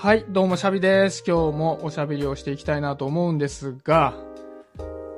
[0.00, 1.24] はい、どうもシャビです。
[1.26, 4.12] 今日もおしゃべりをしていきたいなと思うんですが、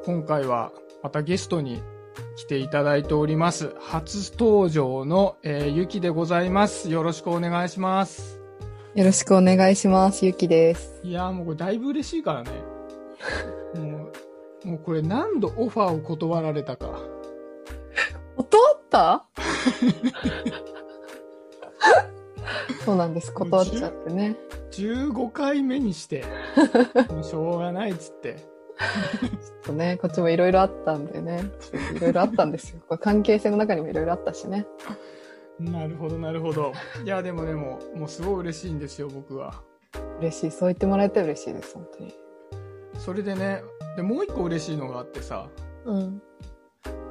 [0.05, 0.71] 今回は
[1.03, 1.83] またゲストに
[2.37, 3.75] 来ていただいております。
[3.81, 6.89] 初登場の、えーゆきでございます。
[6.91, 8.41] よろしくお願いします。
[8.95, 10.25] よろしくお願いします。
[10.25, 11.01] ゆきです。
[11.03, 12.51] いやーもうこれだいぶ嬉しいからね。
[13.81, 14.11] も
[14.65, 17.01] う、もうこれ何度オファーを断られたか。
[18.37, 19.27] 断った？
[22.85, 23.33] そうなんです。
[23.33, 24.37] 断っちゃってね。
[24.83, 26.25] 15回目にして、
[27.23, 28.37] しょうがないっつって。
[28.37, 31.45] ちょっとね、こっちもいろいろあったんでね。
[31.95, 32.81] いろいろあったんですよ。
[32.89, 34.67] これ関係性の中にもいろいろあったしね。
[35.59, 36.73] なるほど、なるほど。
[37.05, 39.63] いや、でもでも、もうすごい嬉しいんですよ、僕は。
[40.21, 40.51] 嬉しい。
[40.51, 41.75] そう言ってもらえて嬉しいです。
[41.75, 42.15] 本当に。
[42.99, 43.63] それでね、
[43.97, 45.49] で、もう一個嬉しいのがあってさ、
[45.87, 46.23] うん。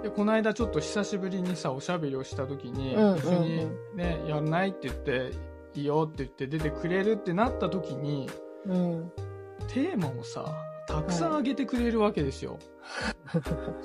[0.03, 5.31] でこの間ちょっと久しぶりにさ、おしゃべりをした時に、うんうんうん一緒にね、やんないって言って、
[5.75, 8.29] いいよって言って出てくれるってなった時に、
[8.65, 9.11] うん。
[9.67, 10.45] テーマをさ、
[10.87, 12.59] たくさんあげてくれるわけですよ。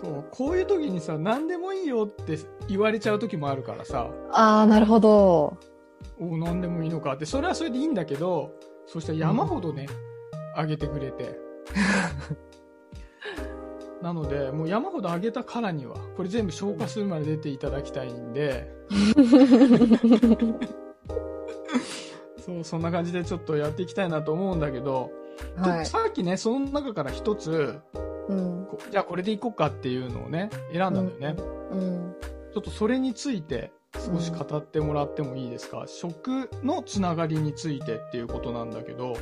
[0.03, 5.56] そう、こういう時にさ、何でもいいよって言われちゃう時もあるからさ、あー、なるほど。
[6.19, 8.53] お何でもいいのかって、それはそれでいいんだけど、
[8.86, 9.89] そしたら山ほどね、
[10.55, 11.39] あげてくれて。
[14.03, 18.73] なので、もう山ほどあげたからには、これ全部消化するまで出ていただきたいんで、
[22.44, 25.10] そう、そんな感じでちょっとやっていきたいなと思うんだけど、
[25.56, 25.84] はい。
[25.84, 27.78] とさっきね、その中から一つ、
[28.28, 28.66] うん。
[28.66, 31.42] こじゃあこれでいこうかっていうのをね、選んだんだよね。
[31.72, 32.16] うん。
[32.52, 39.16] ちょっとそれについて少し語ってもらってもいいですか、食のつながりについてっていうことなんだけど、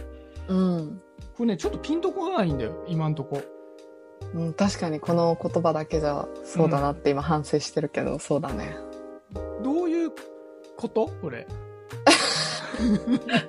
[0.49, 1.03] うん。
[1.37, 3.43] これね、ちょっとピンとこないんだよ、今んとこ。
[4.35, 8.77] うん、確かにこの言葉だけじゃそうだなって今反省してるけど、そうだね。
[9.63, 10.11] どういう
[10.77, 11.09] こと？
[11.23, 11.47] これ。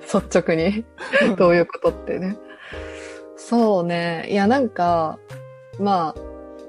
[0.02, 0.84] 率直に。
[1.36, 2.36] どういうことってね。
[3.36, 4.26] そうね。
[4.30, 5.18] いや、なんか、
[5.78, 6.20] まあ、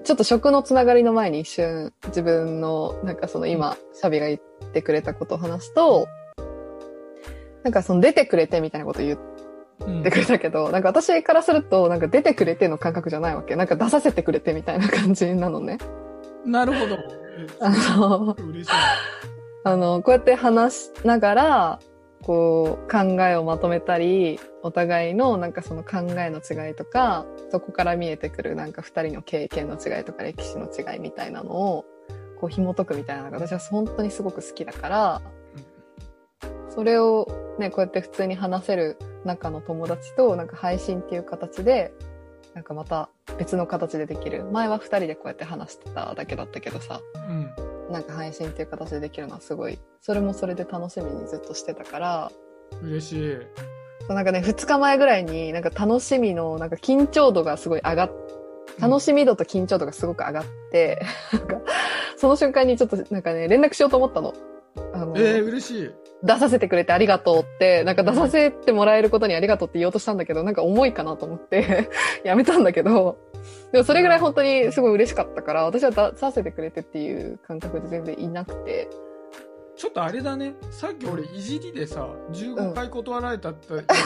[0.03, 4.39] ちょっと食のつながりの前に一瞬自分の、なんかその今、シャビが言っ
[4.71, 6.07] てくれたことを話すと、
[7.63, 9.19] なんかその出てくれてみたいなこと言っ
[9.87, 13.55] うんてくれたけど、なんか私からすると、なんか出てくれての感覚じゃないわけ。
[13.55, 15.77] なんか出させてくれてみたいな感じなのね。
[16.45, 16.97] なるほど。
[17.59, 18.35] あの。
[19.63, 21.79] あの、こうやって話しながら、
[22.23, 31.85] こう、考えをまとめたり、お互いのなんかその考えの違いとか、そこから見えてくるなんか二人の経験の違いとか歴史の違いみたいなのを、
[32.39, 35.21] こう紐解くみたいなのが私は本当にすごく好きだから、
[36.69, 37.27] それを
[37.59, 41.93] ね、こうやって普通に話せる中の友達となんか配信っていう形で、
[42.53, 44.45] なんかまた別の形でできる。
[44.45, 47.70] 前は二人でこうやって話してただけだったけどさ、うん。
[47.91, 52.31] なんか配信っていう形でできるのはすごい、それもそれで楽しみにずっとしてたから、
[52.81, 53.37] 嬉しい。
[54.07, 58.11] そうなんかね、2日前ぐらいになんか楽しみの、なんか緊張度がすごい上がっ、
[58.79, 61.01] 楽しみ度と緊張度がすごく上がって、
[61.33, 61.57] なんか、
[62.17, 64.33] その瞬間にちょっとなんかね、連絡しようと思ったの。
[65.01, 65.91] あの、えー、嬉しい。
[66.23, 71.89] 出させてくれてありがとうって、なんか出させてもらえることにありがとうって言おうとしたんだけど、なんか重いかなと思って、
[72.23, 73.17] やめたんだけど、
[73.71, 78.87] でもそれぐらい本当にすごい嬉しかったから、私は出させてくれてっていう感覚で全然いなくて、
[79.75, 80.53] ちょっとあれだね。
[80.69, 83.97] さっき俺いじりでさ、15回断られたって言ったけ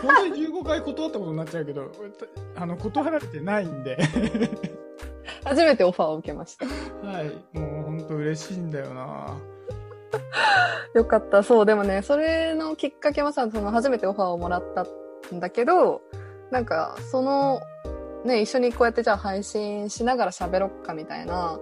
[0.00, 1.92] ど、本当に15回断ったことになっちゃうけど、
[2.56, 3.98] あの、断られてないんで。
[5.44, 6.66] 初めてオファーを受けました。
[7.06, 7.58] はい。
[7.58, 9.36] もう本当嬉しいんだよな
[10.94, 11.42] よかった。
[11.42, 14.84] そう、でもね、それのきっかけはさ、その初めてオファーをもらった
[15.34, 16.02] んだけど、
[16.50, 17.60] なんか、その、
[18.24, 21.58] ね、一緒にこうやってじゃあ配信しながら喋ろっかみたいな、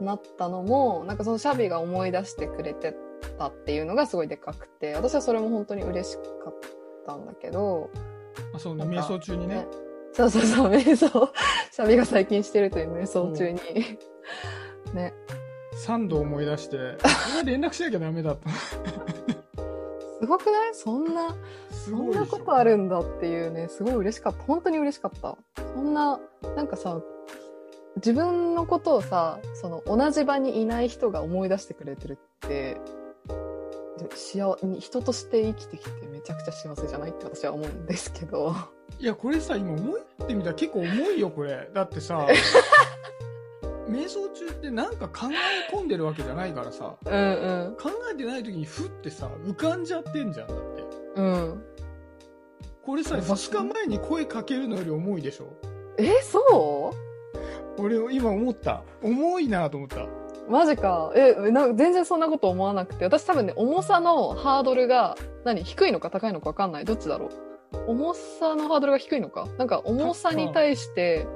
[0.00, 2.94] なったのも、なんかそのシャビが思い出してくれて
[3.38, 6.54] たっていうのがすごいでかくて、私はそれも本当に嬉しかっ
[7.06, 7.90] たんだけど、
[8.54, 9.66] あ、そうね、瞑想中にね。
[10.12, 11.08] そうそうそう、瞑想、
[11.70, 13.60] シャビが最近してるという瞑想中に、
[14.94, 15.14] ね、
[15.86, 17.08] 3度思い出して、こ
[17.44, 18.50] れ連絡しなきゃダメだった。
[18.50, 20.74] すごくない？
[20.74, 21.34] そんな、
[21.70, 24.42] そんなことあるんだっていうね、すごい嬉しかった。
[24.42, 25.36] 本当に嬉しかった。
[25.74, 26.20] そんな、
[26.56, 27.00] なんかさ、
[27.96, 32.80] 自分のことをさ、その同じ場にいない人が思い出してくれてるって、
[33.98, 38.54] で幸人として生きてきてめちゃくちゃ幸せじゃないって私は思うんですけど。
[38.98, 41.70] いや、これさ、今思ってみたら結構重いよ、これ。
[41.74, 42.26] だってさ、
[43.90, 47.16] 瞑想中ってなんか考え込んでるわけじゃないからさ、うんう
[47.70, 47.76] ん。
[47.76, 50.82] 考えてない時にふってさ、浮かんじゃってんじゃん、だって。
[51.16, 51.62] うん。
[52.82, 55.46] これさ、やば2日前に声かけるのより重いでしょ？
[55.98, 56.92] え、そ
[57.78, 57.82] う？
[57.82, 58.82] 俺今思った。
[59.02, 60.06] 重いなと思った。
[60.48, 61.12] マジか。
[61.14, 63.04] え、な全然そんなこと思わなくて。
[63.04, 66.84] 私多分ね、重さのハードルが、何低いのか高いのかわかんない。
[66.84, 67.30] どっちだろう？
[67.86, 69.46] 重さのハードルが低いのか？
[69.58, 71.26] なんか重さに対して、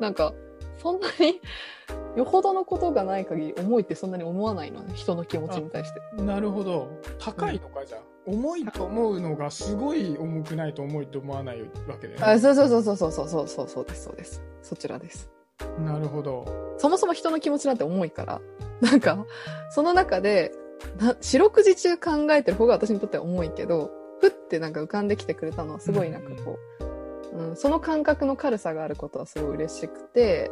[0.00, 0.34] なんか、
[0.78, 1.40] そんなに、
[2.16, 4.94] よほどのことがない限り重いってそんなに思わないのね。
[4.94, 6.22] 人の気持ちに対して。
[6.22, 6.88] なるほど。
[7.18, 8.00] 高いのか、じゃあ。
[8.26, 11.68] 重いと思うのがすごい重くないと重いと思わないわ
[12.00, 12.26] けだよね。
[12.26, 14.42] あ、そうそうそうそうそうそうそうそうそうです、そうです。
[14.62, 15.30] そちらです。
[15.78, 16.44] なるほど。
[16.78, 18.40] そもそも人の気持ちなんて重いから。
[18.80, 19.24] なんか、
[19.70, 20.52] その中で、
[20.98, 23.90] な四六時中考えてる方が私にとっては重いけど、
[24.20, 26.95] ふってなんか浮かんできてくれたのはすごいなんかこう、うん、
[27.32, 30.50] うんその感覚の軽さがあることはすごい嬉しくて、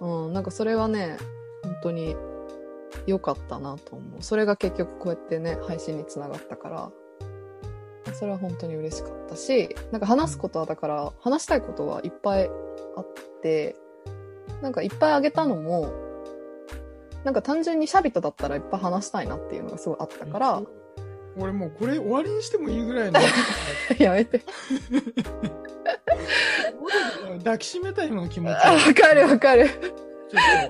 [0.00, 1.16] うん、なんかそれはね、
[1.62, 2.16] 本当に
[3.06, 4.22] 良かったなと思う。
[4.22, 6.92] それが結局こうやってね、配信につながったから、
[8.14, 12.50] それは本当に嬉しかったし、なんか話すことはだから、話したいことはいっぱい
[12.96, 13.06] あっ
[13.42, 13.76] て、
[14.62, 15.92] なんかいっぱいあげたのも、
[17.24, 20.62] なんか単純にシャビットだったらいっぱい話したいなっていうのがすごいあったから、
[21.38, 23.20] 俺もうこれ終わりにしてもいいぐらいの
[23.98, 24.42] やめて。
[27.38, 29.68] 抱きしめたいの気持ちあわかるわかる。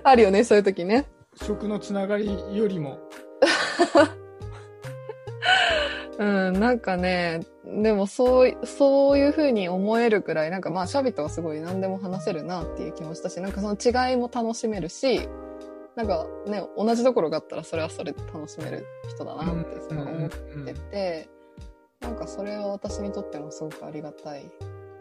[0.03, 1.07] あるよね、そういう時ね。
[1.39, 2.99] と食のつながりよりも
[6.19, 15.29] うん、なんかね、でもそうい、そういう風に思えるくらい、なんかまあシャビットはすごい何でも話せるなっていう気もしたし、なんかその違いも楽しめるし、
[15.97, 21.29] なんかね、同じところがあったらそれはそれで楽しめる人だなってすごい思ってて、
[22.01, 24.51] なんかそれは私にとってもすごくありがたい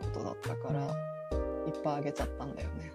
[0.02, 0.86] ことだったから、
[1.68, 2.94] いっぱいあげちゃったんだよね。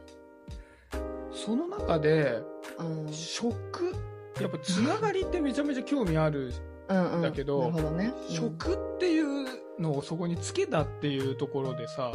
[1.33, 2.43] その中で
[2.79, 3.13] うん。
[3.13, 3.95] 食
[4.41, 6.53] やっぱつながりってめちゃめちゃ興味ある
[6.89, 7.23] うんうん。
[7.23, 8.13] だけどなるほどね。
[8.29, 9.47] うん食っていう
[9.79, 12.13] のをそこにつけたっていうところでさ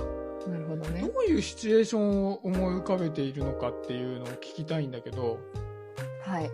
[0.48, 1.20] なるほどねど。
[1.22, 5.40] ういうシチュエーションを思い浮かべているのかっていうのを聞きたいんだけど
[6.26, 6.50] はい。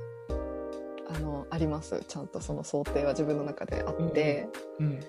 [1.13, 2.03] あの、あります。
[2.07, 4.47] ちゃんとその想定は自分の中であって。
[4.79, 4.99] うん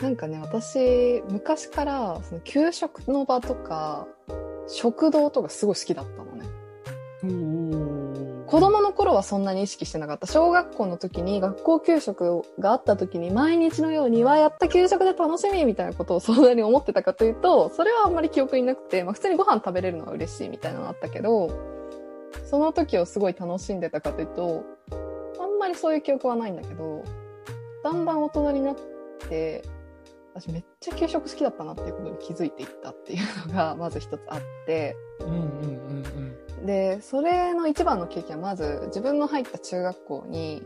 [0.00, 4.08] なんかね、私、昔から、その給食の場とか、
[4.66, 6.46] 食堂とかすごい好きだったのね。
[8.46, 10.26] 子供の頃はそんなに意識してなかった。
[10.26, 21.48] 小学校の時に学校給食があった時に毎日のように、わ、やった給食で楽しみみたいなことをそんなに思ってたかというと、それはあんまり記憶になくて、まあ普通にご飯食べれるのは嬉しいみたいなのあったけど、
[22.44, 24.64] その時をすごい楽しんでたかというと、
[25.40, 27.04] あんまりそういう記憶はないんだけど、
[27.82, 28.76] だんだん大人になっ
[29.28, 29.62] て、
[30.34, 40.62] 私めっちゃ給食好きだったなっていうことに気づいていったっていうのが まず一つあって、うんうんうんで、それの一番の経験はまず自分の入った中学校に、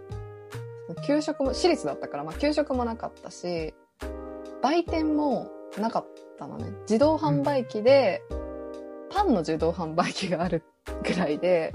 [1.06, 3.74] 給食も、私立だったから、まあ給食もなかったし、
[4.62, 6.06] 売店もなかっ
[6.38, 6.70] たのね。
[6.82, 8.22] 自動販売機で、
[9.10, 10.62] パンの自動販売機がある
[11.02, 11.72] ぐらいで、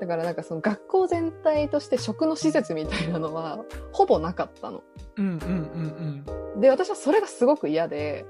[0.00, 4.82] だからなんかその学校全体として食の施設みたいなのはほぼなかったの。
[5.16, 6.24] うんうんうん
[6.54, 8.24] うんで、私はそれがすごく嫌で、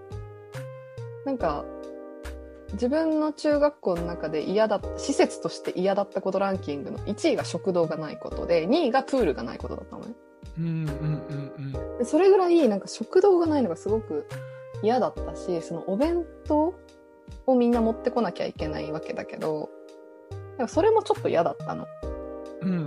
[1.26, 1.64] なんか、
[2.72, 10.14] 自分の中学校の中で嫌だ施設として嫌だったことランキングの1位が食堂がないことで、2位がプールがないことだったのね。
[10.58, 14.26] うんうんうんうんでそれぐらいなんか食堂がないのがすごく
[14.82, 16.74] 嫌だったし、そのお弁当
[17.46, 19.70] をみんな持ってこなきゃいけないわけだけど、
[20.58, 21.86] なんかそれもちょっと嫌だったの。
[22.62, 22.86] うん。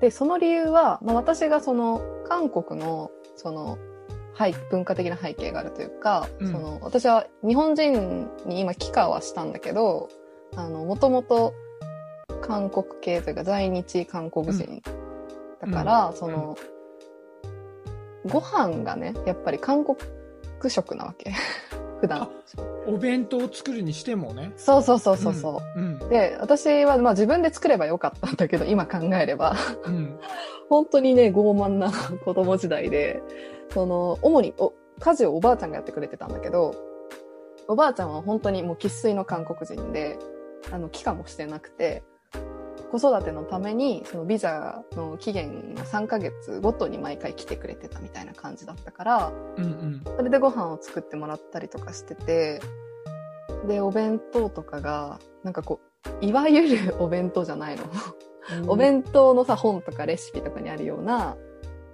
[0.00, 3.78] で、その理由は、まあ、私がその、韓国の、その、
[4.32, 6.52] はい、文化的な背景があるというか、うん。
[6.52, 10.08] その、私は日本人に今帰化はしたんだけど、
[10.56, 11.54] あの、もともと
[12.42, 14.82] 韓国系というか在日韓国人
[15.60, 16.16] だから、うん。
[16.16, 16.56] その、
[18.26, 19.98] ご飯がね、やっぱり韓国
[20.68, 21.32] 食なわけ。
[22.04, 22.28] 普段あ。
[22.86, 25.80] お弁当を作るにしてもねそうそうそうそうそう。
[25.80, 29.56] うんで、私はまあ自分で作ればよかったんだけど、今考えれば。
[29.84, 30.18] うん
[30.70, 31.92] 本当にね、傲慢な
[32.24, 33.22] 子供時代で、
[33.70, 36.74] その、主にお家事をおばあちゃんがやってくれてたんだけど、
[37.68, 40.18] おばあちゃんは本当にもう生粋の韓国人で、
[40.72, 42.02] あの、帰化もしてなくて、
[42.96, 52.60] 子育てのために、そのビザの期限の3ヶ月ごとに毎回来てくれてたみたいな感じだったから、うんうんそれでご飯を作ってもらったりとかしてて、
[53.66, 55.80] で、お弁当とかが、なんかこ
[56.22, 57.82] う、いわゆるお弁当じゃないの。
[58.68, 61.36] お弁当のさ、本とかレシピとかにあるような、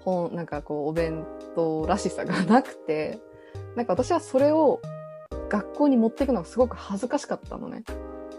[0.01, 3.21] 本、なんかこう、お弁当らしさがなくて、
[3.75, 4.83] なんか私はそれを
[5.49, 7.85] 学校に持っていくのがすごく恥ずかしかったのね。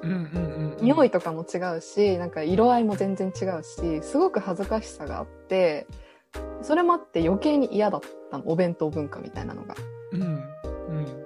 [0.04, 5.88] うんうんうんうん匂いとかも違うし、なんか色合いも全然違うし、すごく恥ずかしさがあって、
[6.62, 9.76] それもあって余計に嫌だったの、お弁当文化みたいなのが。
[10.14, 10.42] うんうん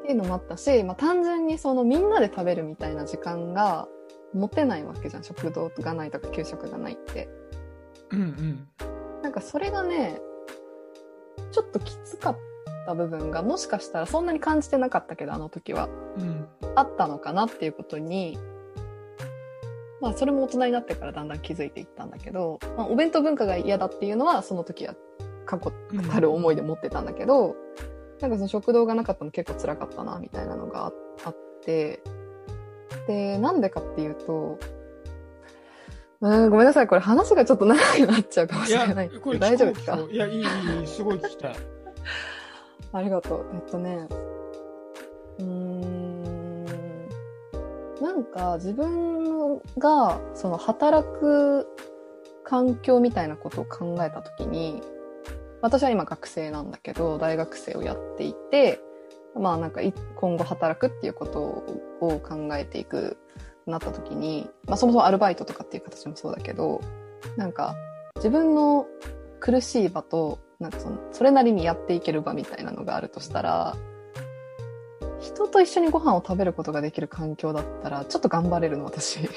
[0.06, 3.88] っていうのもあったし、まあ、単純にそのみんなで食べるみたいな時間が
[4.36, 5.24] 持てないわけじゃん。
[5.24, 7.28] 食堂がないとか給食がないって。
[8.12, 8.68] うんうん。
[9.24, 10.22] なんかそれがね、
[11.52, 12.38] ちょっときつかっ
[12.86, 15.90] た部分が、もしかしたらそんなに感じてなかったけど、あの時は。
[16.20, 16.48] うん。
[16.76, 18.38] あったのかなっていうことに、
[20.06, 24.94] まあそれも大人になってからだんだん気づいていったんだけど、まあお弁当文化が嫌だっていうのはその時は
[25.48, 25.72] 過去
[26.12, 27.56] たる思いで持ってたんだけど、
[28.22, 30.94] なんかその食堂がなかったの結構辛かったなみたいなのがあ
[31.26, 32.04] あって、
[33.08, 34.60] で、なんでかっていうと、
[36.22, 40.00] うん、ごめんなさい、これ話がちょっと長くなっちゃうかもしれない。、これ大丈夫ですか？
[40.12, 41.56] いや、いい、いいいい、すごい聞きたい。
[42.94, 43.46] ありがとう。
[43.56, 44.08] えっとね、
[48.16, 51.68] なんか自分がその働く
[52.46, 54.82] 環境みたいなことを考えたときに、
[55.62, 58.80] 私は今学生なんだけど、大学生をやっていて、
[59.38, 59.82] まあなんか
[60.16, 61.42] 今後働くっていうこと
[62.00, 63.18] を考えていく
[63.66, 66.80] なったときに、まあそもそもアルバイトとかっていう形もそうだけど、
[67.36, 67.76] なんか
[68.16, 68.86] 自分の
[69.42, 73.76] 苦しい場と、なんかその、それなりにやっていける場みたいなのがあるとしたら、
[75.26, 79.20] 人と一緒にご飯を食べることができる環境だったら、ちょっと頑張れるの、私。
[79.26, 79.28] っ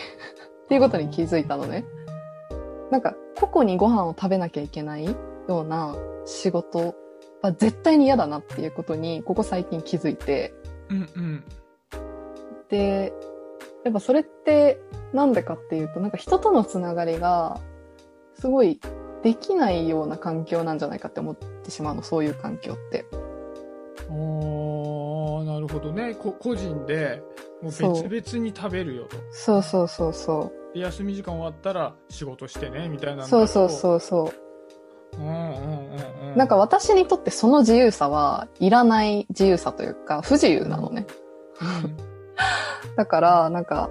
[0.68, 1.86] ていうことに気づいたのね。
[2.90, 5.14] なんか、個々にご飯を食べなきゃいけないよ
[5.48, 6.94] うな仕事
[7.40, 10.52] は絶対に嫌だなっていうことに、ここ最近気づいて、
[10.90, 11.44] うんうん。
[12.68, 13.14] で、
[13.84, 14.78] やっぱそれって
[15.14, 17.60] なんでかっていうと、なんか人とのつながりが
[18.34, 18.78] すごい
[19.22, 23.06] できないような環境なんじゃないかって思ってしまうの、そういう環境って。
[24.10, 25.07] おー、
[25.44, 26.14] なるほどね。
[26.14, 27.22] こ個人で、
[27.62, 29.16] もう別々に食べるよと。
[29.30, 33.26] そうそうそうそで休み時間終わったら仕事してね、みたいなう。
[33.26, 33.70] そうそうう。
[33.70, 34.32] そうそ
[35.16, 35.18] う。
[35.18, 36.36] うんうんうんうん。
[36.36, 41.06] なんか私にとってその自由さはいらない自由さというか不自由なのね。
[41.60, 41.96] うん、
[42.96, 43.90] だから、なんか、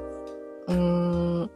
[0.68, 1.50] うーん、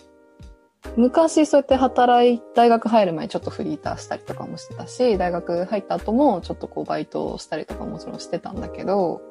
[0.97, 9.21] 昔そうやって働い、大学入る前にちょっとフリーターしたりとかもしてたし、大学入った後もちょっとこうバイトをしたりとかもちろんしてたんだけど、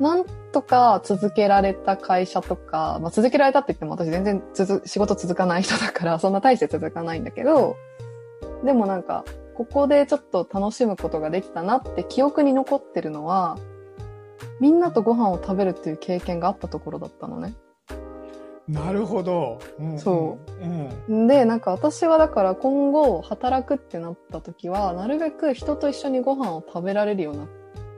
[0.00, 7.76] なんとか続けられた会社とか、まあ続けられたって言っても私全然続仕事続かない人だから、 そんな大して続かないんだけど、
[8.64, 13.58] でもなんか、ここでちょっと楽しむことができたなって記憶に残ってるのは、
[14.60, 17.54] みんなとご飯を食べるっていう経験があったところだったのね。
[18.68, 19.58] なるほど。
[19.80, 19.98] うん、。
[19.98, 21.26] そううん。
[21.26, 27.46] で、なんか私はだから今後働くってなった時は、なるべく人と一緒にご飯を食べられるような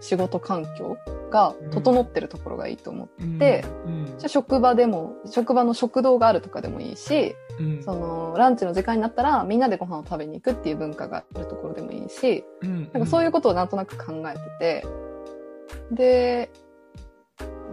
[0.01, 0.97] 仕事環境
[1.31, 14.87] が整ってるところがいいと思って、でうん、じゃあ職場でも、職場の食堂があるとかでもいいし、うん、そのランチの時間になったらみんなでご飯を食べに行くっていう文化があるところでもいいし、うん、なんかそういうことをなんとなく考えてて、
[15.93, 16.51] で、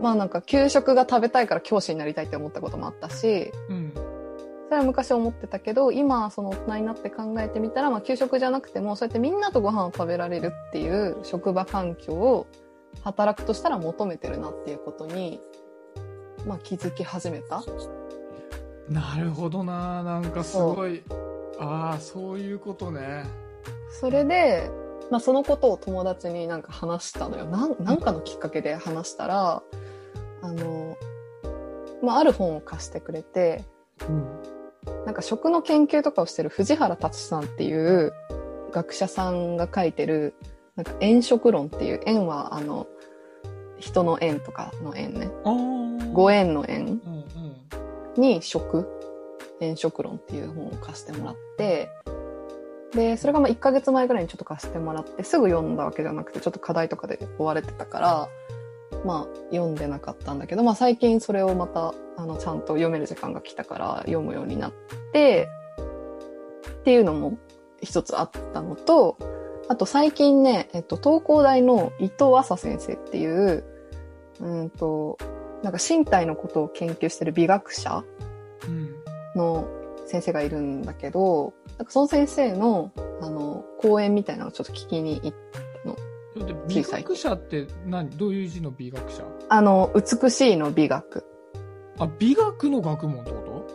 [0.02, 3.94] まあなんか給食が食べたいから教師になりたいって思ったこともあったし、うん、
[4.68, 12.48] それは昔思ってたけど、今その大人になって考えてみたら、まあ給食じゃなくても、そうやってみんなとご飯を食べられるっていう職場環境を
[13.02, 15.40] 働くとしたら求めてるなっていうことに、
[16.46, 17.64] まあ気づき始めた。
[18.90, 20.04] なるほどな。
[20.04, 21.02] なんかすごい。
[21.60, 23.24] ああ、そういうことね。
[23.90, 24.70] それで、
[25.10, 27.46] まあそのことを友達になんか話したのよ。
[27.46, 29.64] なんなんかのきっかけで話したら、
[30.42, 30.98] あの、
[32.04, 33.64] まあある本を貸してくれて、
[34.10, 34.57] うん。
[35.08, 38.12] なんか食の研究とかをしてる藤原達さんっていう
[38.74, 40.34] 学者さんが書いてる、
[40.76, 42.88] なんか円食論っていう、円はあの、
[43.80, 45.30] 人の円とかの円ね。
[46.12, 47.24] ご縁の円うん
[48.18, 48.22] うん。
[48.22, 48.86] に食、
[49.62, 51.90] 円食論っていう本を貸してもらって、
[52.92, 58.30] で、それがまあ1ヶ月前ぐらいにちょっと貸してもらって、すぐ読んだわけじゃなくて、ちょっと課題とかで追われてたから、
[59.06, 64.74] まあ読んでなかったんだけど、まあ最近それをまた、あの、ちゃんと読める時間が来たから読むようになっ
[65.14, 65.50] て、
[66.80, 67.38] っていうのも
[67.82, 69.18] 一つあったのと、
[69.70, 73.64] あと最近ね、えっと、東工大の伊藤麻先生っていう、
[74.40, 75.18] うんと、
[75.64, 78.04] なんか身体のことを研究してる美学者
[78.68, 78.96] うん。
[79.36, 79.68] の
[80.06, 82.92] 先生がいるんだけど、なんかその先生の、
[83.22, 85.67] あの、講演みたいなのをちょっと聞きに行っで
[86.68, 88.10] 美学者って何？
[88.10, 89.24] どういう字の美学者？
[89.50, 91.26] あの、美しいの美学。
[92.00, 93.66] あ、美学の学問ってこ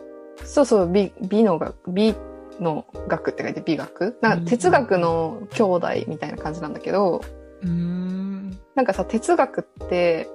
[0.45, 2.15] そうそう、美、美の学、美
[2.59, 4.17] の学って書いて美学。
[4.21, 7.27] なんか哲学の兄弟みたいな感じなんだけど、と
[7.63, 8.57] うーん。
[8.75, 10.27] なんかさ、哲学って、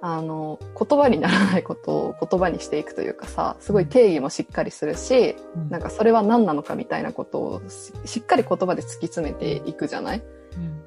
[0.00, 5.36] あの、言葉にならないことを言葉にしていくというかさ、すごい定義もしっかりするし、
[5.70, 10.18] なんかそれは何なのかみたいなことをししっかり言葉で突き詰めていくじゃない？
[10.18, 10.24] うん、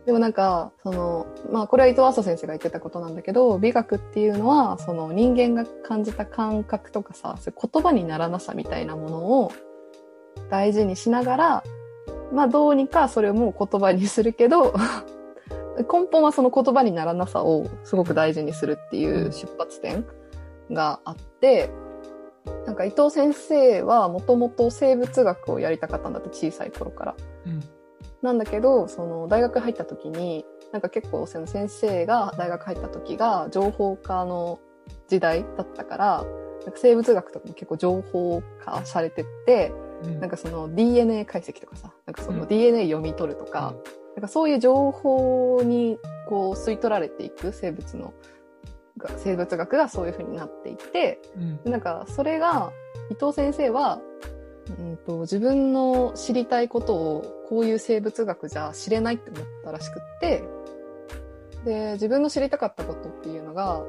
[0.06, 9.52] でもなんか、その、まあこれは伊藤浅先生が言ってたことなんだけど、美学っていうのは、その人間が感じた感覚とかさ、言葉にならなさみたいなものを
[10.52, 11.64] 大事にしながら、
[12.32, 14.76] まあどうにかそれをもう言葉にするけど、
[15.92, 20.06] 根本はその言葉にならなさをすごく大事にするっていう出発点
[20.72, 21.72] があって、
[22.68, 27.16] なんか伊藤先生はもともと生物学をやりたかったんだって小さい頃から。
[27.48, 27.75] うん。
[28.26, 34.60] なんだけど、その大学入った時に、なんか結構その先生が大学入った時が情報化の
[35.08, 36.26] 時代だったから、
[36.66, 39.72] なんか生物学とかも結構情報化されてって、
[40.04, 40.20] うん。
[40.20, 42.48] なんかその DNA 解析とかさ、なんかそのうん。
[42.48, 43.74] DNA 読み取るとか、
[44.16, 48.14] なんかそういう情報にこう吸い取られていく生物の、
[48.98, 51.64] が生物学がそういう風になっていって、うん。
[51.64, 52.72] でなんかそれが
[53.12, 54.00] 伊藤先生は、
[54.68, 60.44] うん、と自分の知りたいことをこういう生物学じゃ知れないって思ったらしくって
[61.64, 63.84] で自分の知りたかったことっていうのが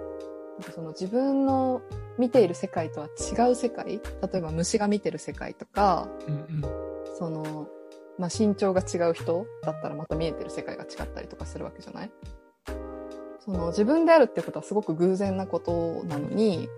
[0.74, 1.82] その自分の
[2.18, 4.00] 見ている世界とは違う世界例
[4.34, 6.34] えば虫が見てる世界とかうん。
[6.34, 6.64] うん。
[7.18, 7.66] その、
[8.18, 12.10] まあ、身長が違う人だったらまた見えてる世界が違ったりとかするわけじゃない？
[13.40, 16.68] その自分であるってことはすごく偶然なことなのに、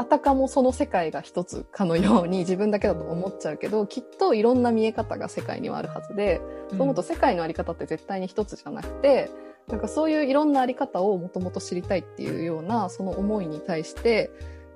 [0.00, 6.40] あたかもその世界が一つかのように自分だけだと思っちゃうけど、きっといろんな見え方が世界にはあるはずで、
[6.70, 9.30] そう思うと世界のあり方って絶対に一つじゃなくて、
[9.68, 14.30] なんかそういういろんなあり方をもともと知りたいっていうようなその思いに対して、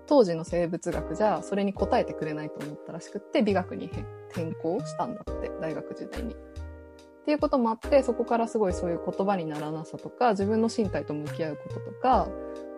[0.07, 6.35] 当時の生物学じゃそれに応えてくれないと思ったらしくって美学に変転校したんだって大学時代に。
[6.35, 6.37] っ
[7.25, 12.28] ていうこともあってそこからすごいそういう言葉にならなさとか自分の身体と向き合うこととか、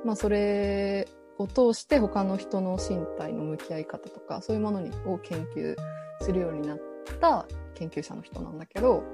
[0.05, 5.77] まあ、それを通して他の人の身体の向き合い方とかそういうものにを研究
[6.21, 6.79] するようになっ
[7.21, 9.05] た研究者の人なんだけど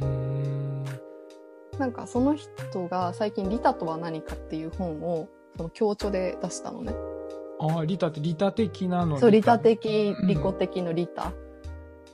[0.00, 0.84] うん。
[1.78, 6.94] なんかその人が最近「利他とは何か」っていう本をその教著で出したのね。
[7.60, 9.78] ああ、利他って利他的なのそう、利他的。
[9.78, 11.32] 的、利己的の利他。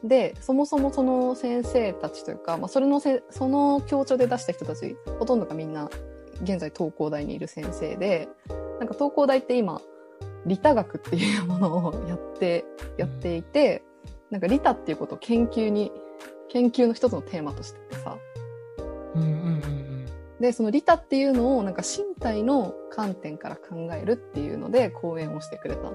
[0.05, 5.89] で、そもそもその先生たちというか、まあ、それのせ、その協調で出した人たち、ほとんどがみんな、
[6.43, 8.29] 現在東工大にいる先生で、
[8.79, 9.81] なんか東工大って今、
[10.47, 12.65] 利他学っていうものをやって、
[12.97, 13.83] やっていて、
[14.31, 15.93] なんか利他っていうことを研究に、
[16.49, 18.17] 研究の一つのテーマとしててさ、
[19.15, 19.33] うんうんう
[19.67, 19.81] ん
[20.41, 25.93] で、その利他っていうのをなんか身体の観点から考えるっていうので講演をしてくれた。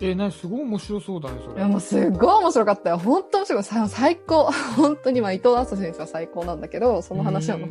[0.00, 1.58] え、なにすごい面白そうだね、それ。
[1.58, 2.98] いやもうすっごい面白かったよ。
[2.98, 3.62] 本当面白い。
[3.64, 4.50] さ最高。
[4.76, 7.70] 本当にまあ伊藤麻先生は最高なんだけど、その話はもう、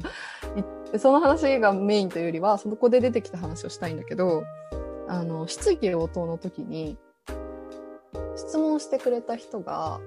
[0.98, 4.44] その話がメインというよりは、そこで出てきた話をしたいんだけど、
[5.08, 6.98] あの、質疑応答の時に、
[8.36, 10.00] 質問してくれた人が、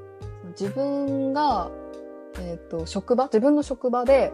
[0.59, 1.71] 自分が、
[2.41, 4.33] えっ、と、職場、自分の職場で、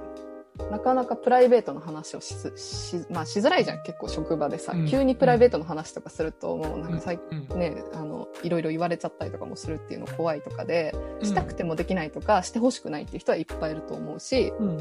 [0.70, 4.86] なかなかプライベートの話をしずし、まあしづらいじゃん、結構職場でさ、うん。
[4.86, 7.18] 急にプライベートの話とかすると、もうなんか最
[7.50, 7.58] うん。
[7.58, 11.26] ね、あの、いろいろ言われちゃったりとかもするっていうの怖いとかで、うん。
[11.26, 14.78] したくてもできないとか、してほしくないっていう人はいっぱいいると思うし、うん。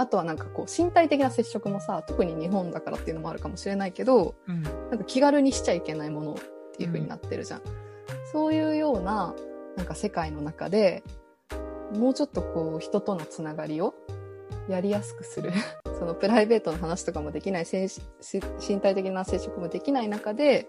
[0.00, 4.62] あとはなんかこう、身体的な接触もさ、特に日本だからっていうのもあるかもしれないけど、うん。
[4.62, 6.36] なんか気軽にしちゃいけないものっ
[6.76, 7.62] ていう風になってるじゃん。
[8.32, 9.34] そういうような、
[9.76, 11.04] なんか世界の中で、
[11.94, 13.94] もうちょっとこう、人とのつながりを
[14.70, 15.52] やりやすくする。
[15.98, 20.66] そのプライベートの話とかもできない、身体的な接触もできない中で、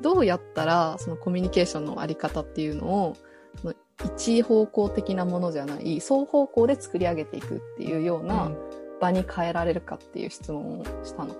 [0.00, 3.16] どうやったらそのコミュニケーションのあり方っていうのを、
[3.60, 3.74] その
[4.04, 8.50] 一方向的なものじゃない、双方向で作り上げていくっていうような
[9.00, 11.34] 場に変えられるかっていう質問をしたの。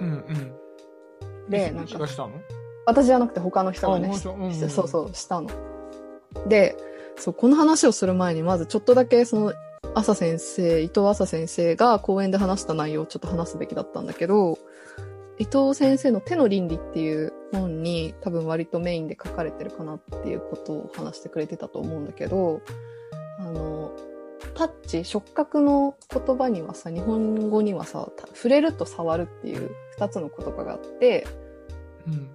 [0.00, 1.50] うんうん。
[1.50, 1.98] で、で、なんか
[2.86, 5.50] 私じゃなくて他の人がね、うんうんしそうそう、したの。
[6.46, 6.76] で、
[7.16, 9.52] そう、この話をする前に、まずちょっとだけ、その、
[9.94, 14.58] 朝先生、伊藤朝先生が講演で話した内容をちょっと話すべきだったんだけど、
[15.38, 22.60] 伊藤先生の手の倫理っていう本に多分割とメインで書かれてるかなっていうことを話してくれてたと思うんだけど、
[23.38, 23.92] あの、
[24.54, 31.26] タッチ、触覚の言葉にはさ、日本語にはさ、た触れると触るっていう二つの言葉があって、
[32.06, 32.30] うん。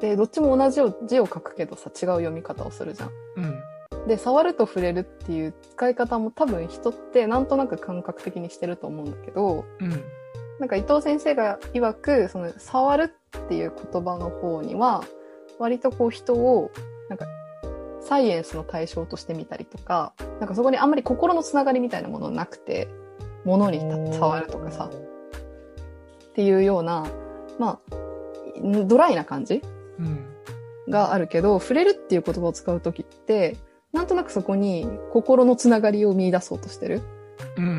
[0.00, 3.10] で、どっちも同じ字を書くけどさ、違う読み方をするじゃん。
[3.36, 4.06] うん。
[4.06, 9.90] で、触ると触れるっていう使い方も多分人ってなんとなく感覚的にしてると思うんだけど、うん。
[10.58, 15.02] なんか伊藤先生が曰く、その触るっていう言葉の方には、
[15.58, 16.70] 割とこう人を、
[17.08, 17.26] なんか、
[18.00, 22.88] サイエンスの対象としてみたりとか、なんかそこにあんまり心のつながりみたいなものなくて、
[23.44, 23.80] 物に
[24.12, 24.90] 触るとかさ、
[26.30, 27.06] っていうような、
[27.58, 27.96] まあ、
[28.86, 29.62] ドライな感じ
[29.98, 30.26] うん。
[30.88, 33.56] があるけど、触れるっていう言葉を使うときって、
[33.92, 37.02] なんとなくそこに心のつながりを見出そうとしてる。
[37.56, 37.74] うんうんう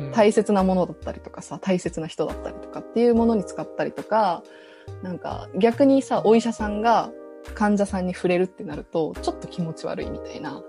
[0.00, 0.12] んうん。
[0.12, 4.42] 大切なものだったりとかさ、大切な人だったりとかっていうものに使ったりとか、
[5.02, 7.10] なんか逆にさ、お医者さんが
[7.54, 10.62] 患者さんに触れるってなると、ちょっと気持ち悪いみたいな。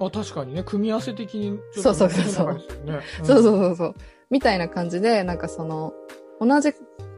[0.00, 3.00] あ、確かにね、組み合わせ的にちょっとそうそうそうそうなかなかですよね。
[3.24, 3.94] そうそうそうそう。
[4.30, 5.92] みたいな感じで、なんかその、
[6.40, 6.72] 同じ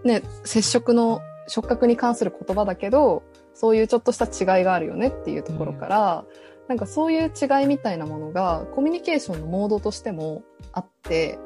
[0.05, 4.25] ね、接触の触覚に関する言葉だけど、そういうちょっとした
[4.57, 6.25] 違いがあるよねっていうところから、
[6.69, 10.43] なんかそういう違いみたいなものがコミュニケーションのモードとしても
[10.73, 11.39] あって、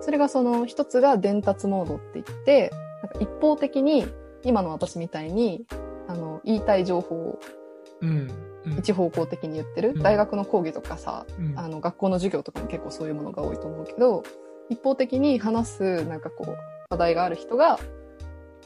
[0.00, 4.06] それがその一つが伝達モードって言って、なんか一方的に
[4.42, 5.66] 今の私みたいに、
[6.08, 7.38] あの、言いたい情報を。
[8.78, 9.90] 一方向的に言ってる。
[9.90, 14.22] うん大学の講義とかさ、うんあの、学校の授業とかも結構そういうものが多いと思うけど、
[14.68, 16.56] 一方的に話す、なんかこう、
[16.90, 17.78] 話題がある人が、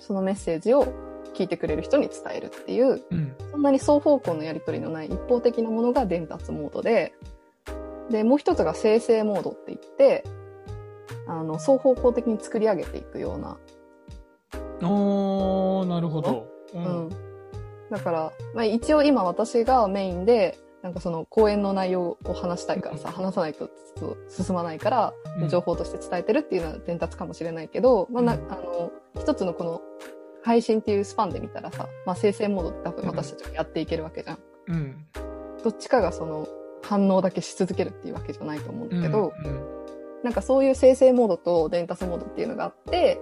[0.01, 0.87] そのメッセージを
[1.35, 3.35] 聞いてくれる人に伝えるっていう、うん。
[3.51, 7.14] そんなに双方向のやり取りのない一方的なものが伝達モードで、
[8.11, 10.25] で、もう一つが生成モードって言って、
[11.27, 13.57] あの、双方向的に作り上げていくような、
[14.83, 16.47] おー、なるほど。
[16.75, 17.11] ううん。
[17.91, 23.71] だから、まあ一応今私がメインで、なんかその講演の内容を話したいからさ、話さないと
[24.29, 29.81] 進まないから、うん情報として伝えてるっていうのは伝達かもしれないけど、まあな、うんあの、一つのこの
[30.43, 34.39] 配信っていうスパンで見たらさ、まあ生成モードって多分私たちがやっていけるわけじゃん。
[34.69, 35.07] うん。
[35.63, 36.47] どっちかがその
[36.83, 39.75] 反応だけし続けるっていうわけじゃないと思うんだけど、うん
[40.25, 43.21] なんかそういう生成モードと伝達モードっていうのがあって、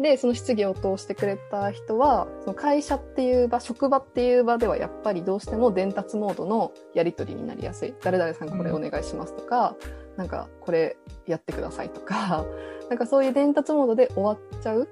[0.00, 7.94] で、その質疑を通してくれた人は、その会社っていう場、職場っていう場ではやっぱりどうしても伝達モードのやり取りになりやすい。
[8.02, 9.74] 誰々さんこれお願いしますとか、
[10.16, 12.44] なんかこれやってくださいとか、
[12.88, 14.88] なんかそういう伝達モードで終わっちゃう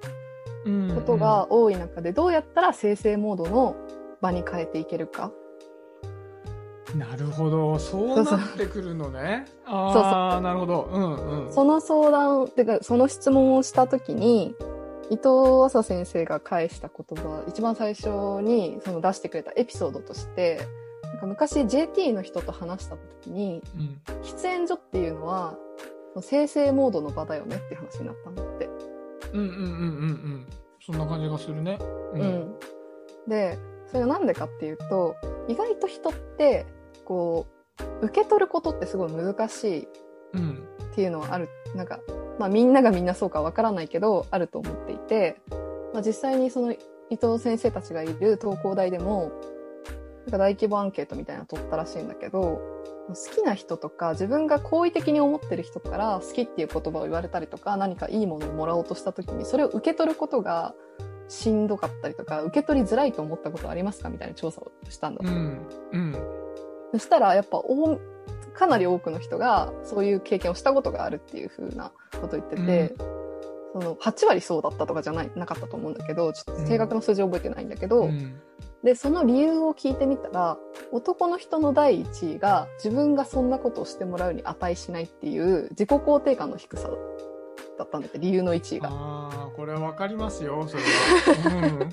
[0.65, 0.93] うん。
[0.97, 3.77] ことが多い中で、どうやったら生成モードの
[4.21, 5.31] 場に変えていけるか。
[6.97, 7.79] なるほど。
[7.79, 9.45] そうなってくるのね。
[9.65, 10.89] ああ、なるほど。
[10.93, 11.53] うんうん。
[11.53, 14.55] その相談、てか、その質問をしたときに、
[15.11, 18.09] 伊藤浅先生が返した言葉、一番最初
[18.43, 20.61] にその出してくれたエピソードとして、
[21.03, 24.01] なんか昔 JT の人と話したときに、うん。
[24.23, 25.57] 喫煙所っていうのは、
[26.21, 28.69] 生成モードの場だよねって話になったんだって。
[29.33, 29.65] うんうんうんうんう
[30.13, 30.47] ん。
[30.85, 31.79] そんな感じがするね。
[32.15, 32.55] ううん。
[33.29, 35.17] で、それがなんでかっていうと、
[35.49, 36.67] 意外と人って、
[37.05, 37.47] こ
[38.03, 39.89] う、受け取ることってすごい難しい
[40.35, 40.69] うん。
[40.93, 42.01] っていうのはある、なんか、
[42.39, 45.41] まあみんながみんなそうかわからないけど、あると思っていて、
[45.93, 46.79] まあ実際にその伊
[47.21, 49.33] 藤先生たちがいる東工大でも、
[50.27, 52.61] なんか大規模アンケートみたいなの取ったらしいんだけど、
[53.09, 60.75] 好きな人とか自分が好意的に思ってる人から好きっていう言葉を言われたりとか何かいいものをもらおうとした時にそれを受け取ることが
[61.29, 64.09] しんどかったりとか受け取りづらいと思ったことはありますか？
[64.09, 65.69] みたいな調査をしたんだってうん。
[65.93, 66.17] うん。
[66.95, 67.97] そしたらやっぱお
[68.57, 72.95] かなり多くの人がそういう経験をしたことがあるっていう風なことを言ってて、
[73.73, 78.41] その8割そうだったとかじゃないなかったと思うんだけどちょっと正確な数字覚えてないんだけど、うん。
[78.83, 80.57] でその理由を聞いてみたら
[80.93, 86.89] 男の人の第1位が自分がそんなことをしてもらうに値しないっていう自己肯定感の低さ
[87.79, 88.89] だったんだって理由の1位が。
[88.91, 91.91] ああ、これはわかりますよ、それは。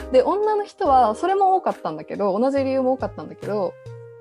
[0.12, 3.74] で女の人はそれも多かったんだけど同じ理由も多かったんだけど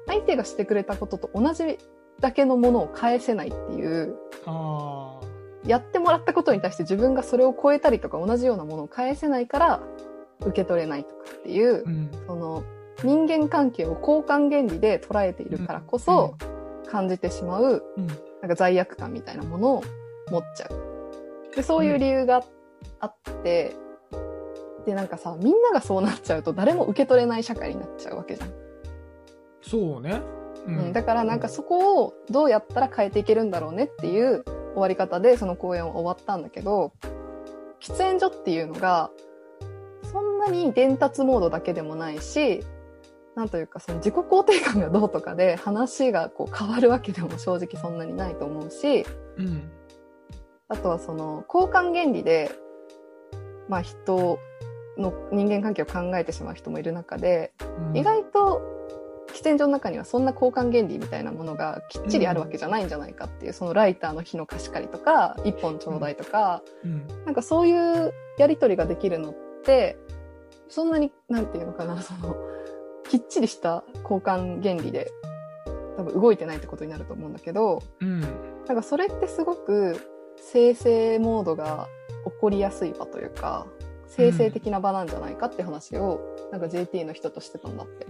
[0.10, 1.78] 相手がしてくれたことと同じ
[2.20, 4.16] だけのものを返せないっていう。
[5.66, 9.82] やってもらったことに対して自分がそれを超えたりとか同じようなものを返せないから
[10.40, 12.10] 受け取れないとかっていう、うん。
[12.28, 12.64] その
[13.04, 16.36] 人間関係を交換原理で捉えているからこそ
[16.88, 18.08] 感じてしまううん。
[18.08, 19.84] なんか罪悪感みたいなものを
[20.32, 21.56] 持っちゃう。
[21.56, 22.44] で、そういう理由が
[23.00, 23.76] あって、
[24.86, 28.69] で、なんかさ、みんながそうなっちゃうと誰も受け取れない社会になっちゃうわけじゃん。
[29.70, 30.22] そうね。
[30.66, 36.92] ううん、だからなんかそこをどうやったら変えていけるんだろうねっていう終わり方でその講演は終わったんだけど、
[37.80, 39.12] 喫煙所っていうのが、
[40.12, 42.66] そんなに伝達モードだけでもないし、
[43.36, 49.06] なんというかその自己肯定感がどうとかで話がこう変わるわけでも正直そんなにないと思うし、
[49.38, 49.72] うん。
[50.68, 52.52] あとはその交換原理で、
[53.68, 54.40] まあ人
[54.98, 58.79] の人間関係を考えてしまう人もいる中で、うん意外と
[59.34, 67.08] 喫煙所の中にはそんな交換原理みたいなものがきっちりあるわけじゃないんじゃないかっていう、そのライターの火の貸し借りとか、一本ちょうだいとか、うん。
[67.26, 69.98] なんかそういうやりとりができるのって、
[70.68, 72.36] そんなに、なんていうのかな、その、
[73.10, 75.12] きっちりした交換原理で
[75.98, 78.22] 多分動いてないってことになると思うんだけど、うん。
[78.22, 80.00] なんかそれってすごく
[80.38, 81.88] 生成モードが
[82.26, 83.68] 起こりやすい場というか、
[84.08, 86.20] 生成的な場なんじゃないかって話を、
[86.52, 88.08] なんか JT の人としてたんだって。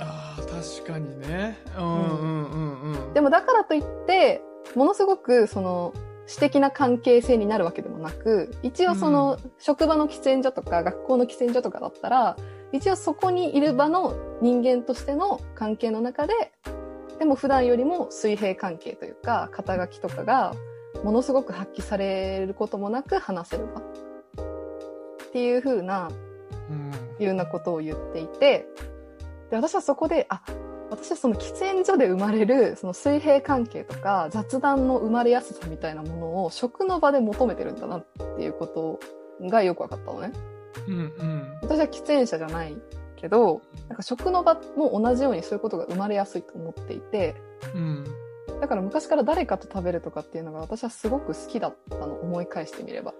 [0.00, 1.58] ああ、確確かにね。
[1.76, 3.14] うんうんうんうん。
[3.14, 4.42] でもだからといって、
[4.74, 5.92] ものすごくその、
[6.26, 12.36] 私的な関係性になるわけでもなく、一応その、職場の喫煙所とか学校の喫煙所とかだったら、
[12.72, 16.34] 一応そこにいる場の人間としての関係の中で、
[17.18, 20.54] でも普段よりも水平関係というか、肩書きとかが、
[21.02, 23.82] ものすごく発揮されることもなく話せる場。
[23.82, 26.08] っていう風な、
[26.70, 28.66] うんいうようなことを言っていて、
[29.50, 30.42] で、私はそこで、あ、
[30.90, 39.00] 私はその喫煙所で生まれる、その水平関係とか雑談の生まれやすさみたいなものを食の場で求めてるんだなっていうこと
[39.40, 40.32] がよく分かったのね。
[40.86, 41.58] うんうん。
[41.62, 42.76] 私は喫煙者じゃない
[43.16, 47.34] けど、なんか食の場も同じようにそういうことが生まれやすいと思っていて、
[47.74, 48.04] うん。
[48.60, 53.14] だから昔から誰かと食べるとかっていうのが私はすごく好きだったの、思い返してみれば。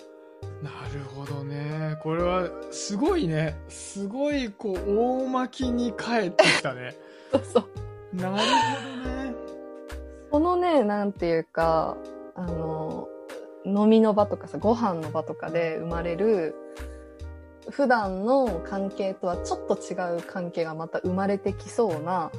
[0.65, 1.99] なるほどね。
[2.03, 3.55] これは、すごいね。
[3.69, 6.97] すごい、こう、大巻きに帰ってきたね。
[7.31, 8.17] そうそう。
[8.17, 8.43] なるほど
[9.11, 9.35] ね。
[10.31, 11.99] このね、なんていうか、
[12.35, 13.09] あの、
[13.67, 16.55] 飲みの場とかさ、ご飯の場とかで生まれる、
[17.69, 22.31] 普段の関係とはちょっと違う関係がまた生まれてきそうな、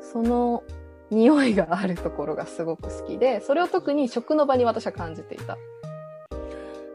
[0.00, 0.62] その
[1.10, 5.58] 匂いがあるところがすごく好きで、それを特に食の場に私は感じていた。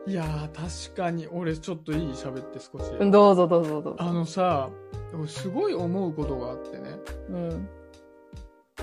[0.06, 2.92] いやー、確かに、俺ちょっといい喋って少し。
[3.00, 3.96] うんどうぞどうぞどうぞ。
[4.00, 4.70] あのさ、
[5.14, 6.98] 俺すごい思うことがあってね。
[7.30, 7.70] うん。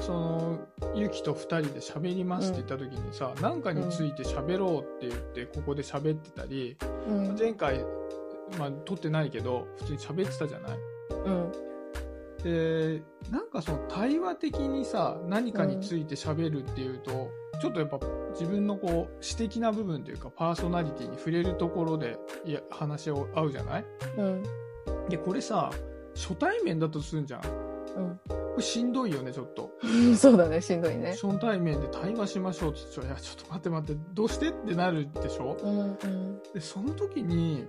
[0.00, 0.58] その、
[0.94, 7.36] ゆきと二人で喋りますって言った時にさ、なんかについて喋ろうって言って、ここで喋ってたり、うん。
[7.38, 7.84] 前回、
[8.58, 10.78] まあ、撮ってないけど、普通に喋ってたじゃない？
[11.26, 11.52] うん。
[12.42, 17.98] で、なんかその対話的にさ、何かについて喋るっていうと、ちょっとやっぱ
[18.32, 23.84] 自分のこう、私的な部分というか、パーソナリティに触れるところで、いや、話を合うじゃない？
[24.16, 24.42] うん。
[25.10, 25.70] で、これさ、
[26.14, 27.42] 初対面だとするんじゃん。
[27.42, 27.48] こ
[27.96, 28.20] うん。
[28.56, 29.70] れしんどいよね、ちょっと。
[30.16, 31.10] そうだね、しんどいね。
[31.20, 35.58] 初対面で対話しましょうって言って、いや、ちょっと待って待って、どうしてってなるでしょ？
[35.62, 35.78] うん。
[35.78, 36.42] うん。
[36.54, 37.66] で、その時に、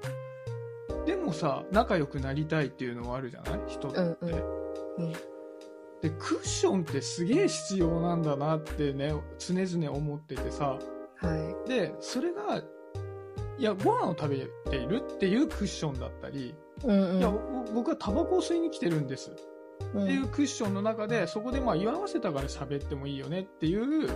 [1.06, 3.60] でもさ、仲良くなりたいっていうのはあるじゃない？
[3.68, 3.98] 人って。
[3.98, 4.61] うんうん
[4.98, 5.14] うん
[6.02, 10.80] で、クッションってすげえ必要なんだなってね、常々思っててさ。
[11.18, 12.58] はで、それが、
[13.60, 16.56] いや、ご飯を食べているっていうクッションだったり、い。
[16.86, 17.18] うんうん。
[17.20, 17.40] いや、ぼ
[17.76, 19.32] 僕はタバコを吸いに来てるんです
[19.94, 24.08] うんっていうクッションの中で、そこでまあ言わせたから喋ってもいいよねっていう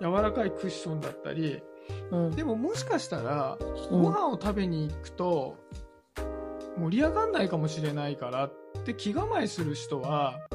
[0.00, 1.62] 柔らかいクッションだったり、
[2.10, 3.58] うんでももしかしたら、
[3.90, 5.56] うんご飯を食べに行くと、
[6.76, 8.52] 盛り上がんないかもしれないからっ
[8.82, 10.46] て気構えする人は、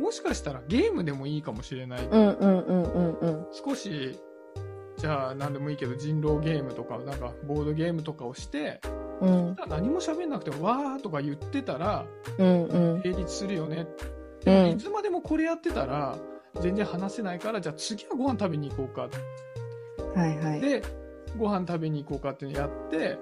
[0.00, 2.06] もしかしたらゲームでもいいかもしれない。
[2.06, 3.46] うんうんうんうんうん。
[3.52, 4.18] 少し、
[4.96, 8.80] じゃあ何でもいいけど人狼ゲームとか、なんかボードゲームとかをして、
[9.20, 12.04] うん何も喋んなくてもわーとか言ってたら
[12.36, 13.86] うんうん成立するよね。
[14.46, 16.18] うんいつまでもこれやってたら
[16.60, 19.08] 全然話せないから、じゃあ次はご飯食べに行こうか
[20.14, 20.60] はいはい。
[20.60, 20.82] で、
[21.38, 23.18] ご飯食べに行こうかっていうのやって、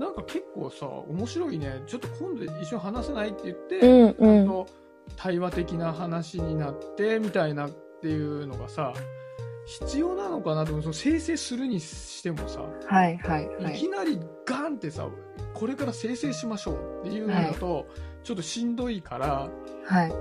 [0.00, 1.82] なんか結構さ、面白いね。
[1.86, 4.46] ちょっと今度一緒に話せないって言って、うんうん。
[4.46, 4.66] と
[5.14, 8.94] 対話的な話になって、みたいなっていうのがさ、
[9.66, 10.64] 必要なのかな？
[10.64, 10.82] と思う。
[10.82, 13.78] その生成するにしてもさ、はいはいはいい。
[13.78, 15.06] きなりガンってさ、
[15.52, 17.86] これから生成しましょうっていうのだと、
[18.24, 19.50] ちょっとしんどいから、
[19.84, 20.12] はい。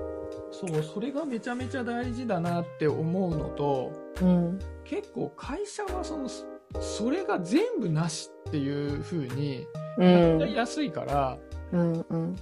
[0.51, 4.59] そう、それがめちゃめちゃ大事だなって思うのと、うん。
[4.83, 6.27] 結構会社はその
[6.75, 9.65] そそれが全部なしっていう風に
[9.97, 10.55] うやりん。
[10.55, 11.37] やすいから、
[11.71, 12.35] うんうん。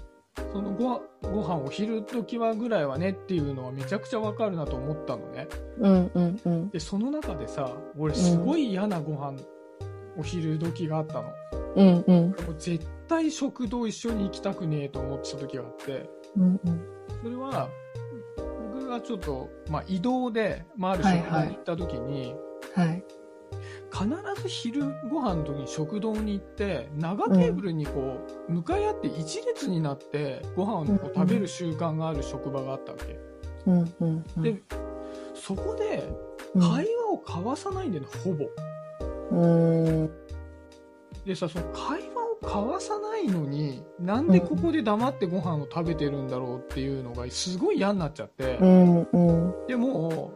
[0.51, 5.47] そのごご飯お昼時はぐらいはねっていうのはめちゃくちゃわかるなと思ったのね
[5.79, 6.69] うんうんうん。
[6.69, 9.37] でその中でさ俺すごい嫌なご飯、
[10.17, 11.33] お昼時があったの
[11.75, 12.27] うんうん。
[12.45, 16.81] もう絶対食堂一緒に行きたくねえと思ってた時があってうんうん。
[17.23, 17.69] それは
[18.73, 22.35] 僕がちょっと、まあ、移動で、まあ、あるはいはい食堂に行った時に、
[22.75, 23.03] はい。
[23.91, 33.19] 必ず昼ご飯の時に食堂に行って長テーブルにこう向かい合って一列になってご飯をこう食べる習慣がある職場があったわけ、
[33.65, 34.43] うんうんうん。
[34.43, 34.61] で
[35.33, 36.07] そこで
[36.55, 38.45] うん、会話を交わさないんだよね、ほぼ
[39.31, 39.47] う
[40.05, 40.11] ん。
[41.25, 49.67] でさその会話を交わさないのになんでここで黙ってご飯を食べてるんだろうっていうのがすごい嫌になっちゃって、うんうん。
[49.67, 50.31] でも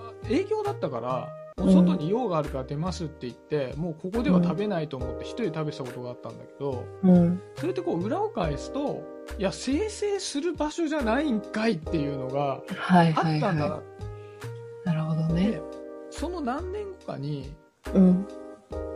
[0.00, 1.28] あ営業だったから
[1.66, 7.40] 外に用があるから出ますって言って、もうここでは食べないと思って一人で食べてたことがあったんだけど、うん。
[7.56, 9.02] それってこう裏を返すと、
[9.38, 13.76] いや、生成する場所じゃないんかいっていうのがはいあはいはったんだな。
[13.76, 13.80] い。
[14.84, 15.62] なるほどねで。
[16.10, 17.52] その何年後かに、
[17.94, 18.26] うん。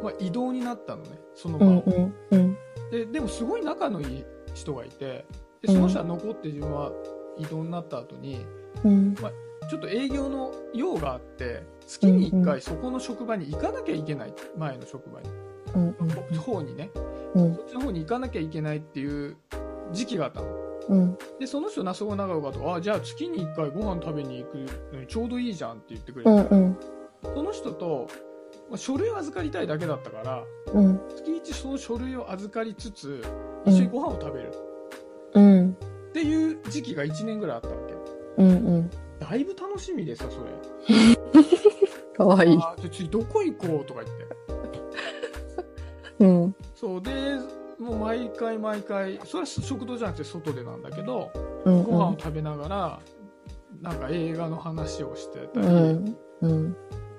[0.03, 1.68] まあ、移動になったのね、その場を。
[1.70, 2.57] うんうんうん。
[2.90, 5.25] ででもすごい仲のいい人がいて、
[5.62, 6.92] でその人は残って自分は
[7.38, 8.44] 異動になった後に、
[8.85, 9.14] うん。
[9.14, 11.62] ちょっと営業の用があって、
[11.93, 14.35] 月に1回そこの職場に行かなきゃいけない。
[14.57, 15.29] 前の職場に。
[15.75, 15.97] うん。
[15.99, 16.37] うん。
[16.39, 16.91] 方にね。
[17.35, 19.37] うんそっちの方に行かなきゃいけないっていう
[19.93, 20.47] 時期があったの。
[20.89, 21.19] うん。
[21.39, 24.57] で、その人、那須川長岡と、あ、じゃあ月に1回ご飯食べに行く
[24.93, 26.47] のにちょうどいいじゃんって言ってくれて、うん。
[26.49, 26.79] うん。
[27.23, 28.09] その人と、
[28.71, 31.01] まあ書類を預かりたいだけだったから、うん。
[31.15, 33.23] 月一その書類を預かりつつ、
[33.67, 34.53] 一緒にご飯を食べる
[35.35, 35.71] うん。
[35.71, 37.95] っていう時期が1年ぐらいあったわけ。
[38.43, 38.49] うん。
[38.49, 38.91] うん。
[39.23, 40.51] だいぶ楽しみでさ、それ。
[42.17, 42.59] かわいい。
[42.59, 44.27] あ次どこ行こうとか言って。
[46.25, 46.57] うん。
[46.75, 47.11] そう、で、
[47.79, 51.31] もう毎回毎回、それは食堂じゃなくて外でなんだけど、
[51.65, 51.85] うん。
[51.85, 53.01] ご飯を食べながら、
[53.81, 56.17] なんか映画の話をしてたり、うん。
[56.43, 56.77] うん。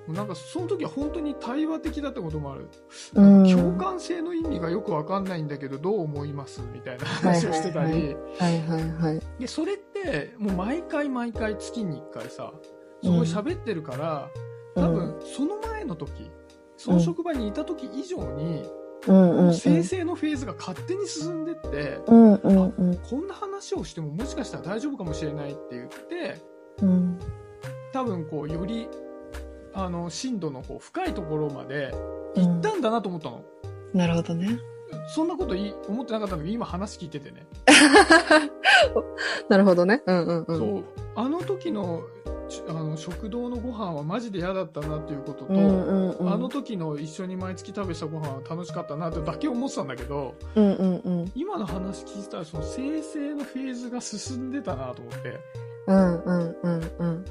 [0.10, 2.68] なんかその時は本当に対話的だったこともある。
[3.16, 3.50] うん。
[3.50, 6.62] 共感性の意味がよくわかんないんだけど、どう思います？
[6.74, 9.22] みたいな話をしてたり、はいはいはい。
[9.40, 9.93] で、それって、
[10.38, 12.54] もう毎回毎回月に1回さ、
[13.04, 14.30] そこで喋ってるから、
[14.76, 16.32] 多分その前の時、
[16.78, 18.64] その職場にいた時以上に、
[19.08, 19.54] うんうんうん。
[19.54, 22.98] 生成のフェーズが勝手に進んでって、うんうんうん。
[22.98, 26.42] こんな話をしてももしかしたら大丈夫かもしれないって言って、
[26.82, 27.20] うん。
[27.92, 28.88] 多分こう、より、
[29.74, 31.92] あの、深度のこう深いところまで
[32.36, 33.44] うん行ったんだなと思ったの。
[33.94, 34.58] なるほどね。
[35.08, 35.56] そんなこと
[35.88, 37.46] 思ってなかったんだけど、今話聞いててね。
[39.50, 40.02] なるほどね。
[40.06, 40.58] うんうんうん。
[40.58, 40.84] そう、
[41.16, 42.02] あの時の、
[42.48, 46.34] ちあの、食堂のご飯はマジで嫌だったなっていうことと、うんうんうん。
[46.34, 51.32] あの時の一緒に毎月食べたご飯は楽しかったなってだけ思ってたんだけど、うんうんうん。
[51.36, 55.40] 今の話聞いたらその生成のフェーズが進んでたなと思って、
[55.88, 57.26] うんうんうんうん。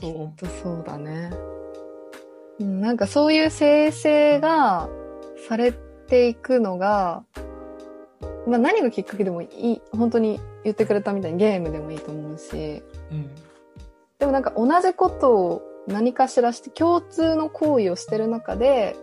[0.00, 1.30] そう、そうだね。
[1.32, 4.88] うんなんかそういう生成が
[5.48, 5.93] されて
[6.28, 7.24] いくのが、
[8.46, 13.30] まあ何がきっかけでもいい、本当に言ってくれたみたいにゲームでもいいと思うし、うん、
[14.18, 18.96] でもなんか同じことを何かしらして共通の行為をしてる中で、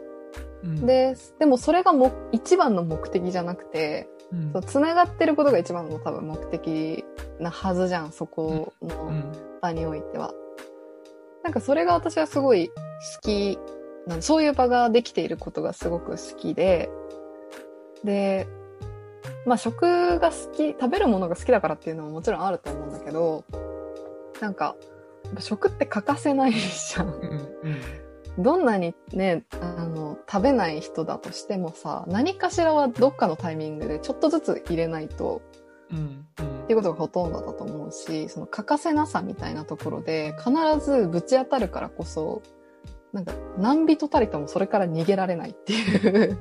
[0.63, 4.53] うん、で、でもそれがも一番の目的じゃなくて、うん。
[4.53, 7.03] そう繋がってることが一番の多分目的
[7.39, 10.33] なはずじゃん、そこうのん、場においては。
[11.43, 12.73] なんかそれが私はすごい好
[13.21, 13.57] き
[14.19, 16.89] そういう場ができていることがすごく好きで、
[18.03, 18.47] で、
[19.45, 23.43] まあ食が好き、食べるものが好きだからっていうのももちろんあると思うんだけど、
[24.39, 24.75] なんか、
[25.39, 27.07] 食って欠かせないじゃん。
[27.07, 27.13] うん、
[28.37, 35.41] うん、どんなにね、あの、食べない人だとしてもさ、何かしらはどっかのタイミングでちょっとずつ入れないと
[35.91, 40.51] うん、うんっていうことがほとんどだと思うし、その欠かせなさみたいなところで必
[40.85, 42.41] ずぶち当たるからこそ、
[43.13, 46.37] なんか何人たりともそれから逃げられないっていう、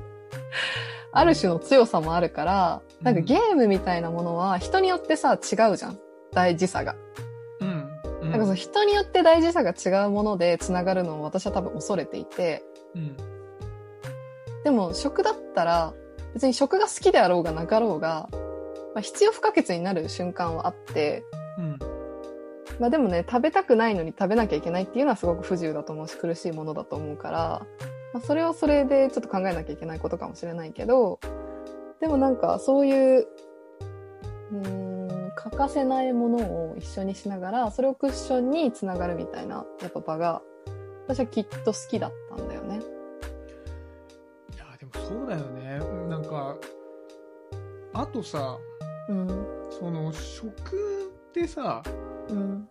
[1.11, 5.99] ある種の強さもあるから、なんかゲームみたいなものは人によってさ違うじゃん。
[6.31, 6.95] 大事さが。
[7.59, 12.63] うん、うん、なんかその人によって大事さが違うもので繋がるのを私は多分恐れていて、
[12.95, 13.17] うん、
[14.63, 15.93] でも食だったら
[16.33, 18.29] 別に食が好きであろうがなかろうが、
[18.95, 21.23] まあ、必要不可欠になる瞬間はあって、
[21.57, 21.79] うん、
[22.81, 27.39] まあでもね、食べたくないのに食べなきゃいけないっていうのはすごく不自由だと思うし苦しいものだと思うから、
[28.11, 31.19] まあそれはそれでちょっと考えなきゃいけないことかもしれないけど、
[31.99, 33.27] でもなんかそういう、
[34.51, 36.37] うーん、欠かせないもの
[36.71, 40.41] を一緒にしながら、それをクッションにつながるみたいな、やっぱ場が、
[41.07, 42.79] 私はきっと好きだったんだよね。
[44.55, 45.79] いや、でもそうだよね。
[46.09, 46.57] なんか、
[47.93, 48.57] あとさ、
[49.07, 49.27] うん。
[49.69, 51.83] その食ってさ、
[52.29, 52.67] うん。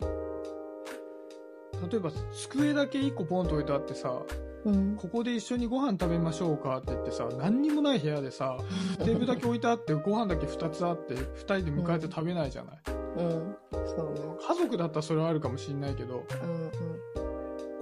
[1.89, 4.21] 例えば机だけ1個ポンと置いてあってさ、
[4.65, 4.95] うん。
[4.95, 8.57] ここで一緒にご飯食べましょうかって言ってさ、何にもない部屋でさ、
[8.99, 12.77] テーブルだけ置いてあって、ご飯だけ2つあって、2人で迎えて食べないじゃない？
[13.17, 13.55] うん。
[13.95, 14.21] そうね。
[14.47, 16.71] 家族だったらそれはあるかもしれないけど、うん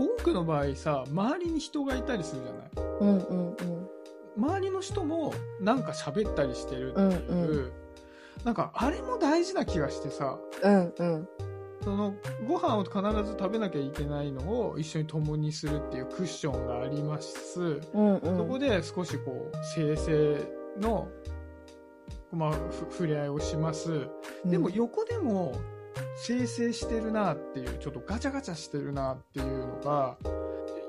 [0.02, 2.90] 多くの場合さ、周りに人がいたりするじゃない？
[3.02, 3.08] うん。
[3.10, 3.90] うんうんうん。
[4.38, 7.72] 周りの人もなんか喋ったりしてるっていう、うんう
[8.46, 11.28] なんかあれも大事な気がしてさ、うんうん。
[11.90, 12.14] その
[12.48, 17.82] ご飯を必ず食べなきゃいけないのを一緒に共にするっていうクッションがあります。
[17.96, 18.38] うんうん。
[18.38, 20.38] そこで少しこう、生成
[20.80, 21.08] の、
[22.32, 24.08] まあ、ふ触れ合いをします。
[24.46, 25.56] でも横でも、
[26.18, 30.16] 生成してるなっていう、ちょっとガチャガチャしてるなっていうのが、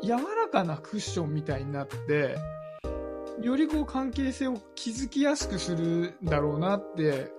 [0.02, 2.36] 柔らかなクッションみたいになって、
[3.40, 7.32] よりこう関係性を築きやすくするんだろうなって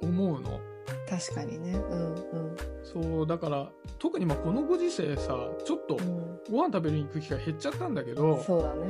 [0.00, 0.73] 思うの。
[1.18, 1.72] 確かにね。
[1.72, 2.56] うんうん。
[2.82, 8.84] そう、だから、特にまあこのご時世さ、ちょっとうん、ご飯食べるに行く機会減っちゃったんだけど、そうだね。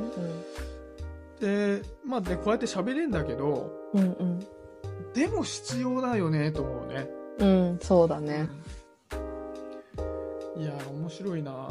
[1.41, 4.01] で、まあね、こうやって喋れんだけど、うん。
[4.01, 4.47] うんうん。
[5.13, 7.09] でも必要だよねと思うね。
[7.39, 8.49] うん、そうだね。
[8.51, 8.85] うん
[10.57, 11.69] いや、面白いな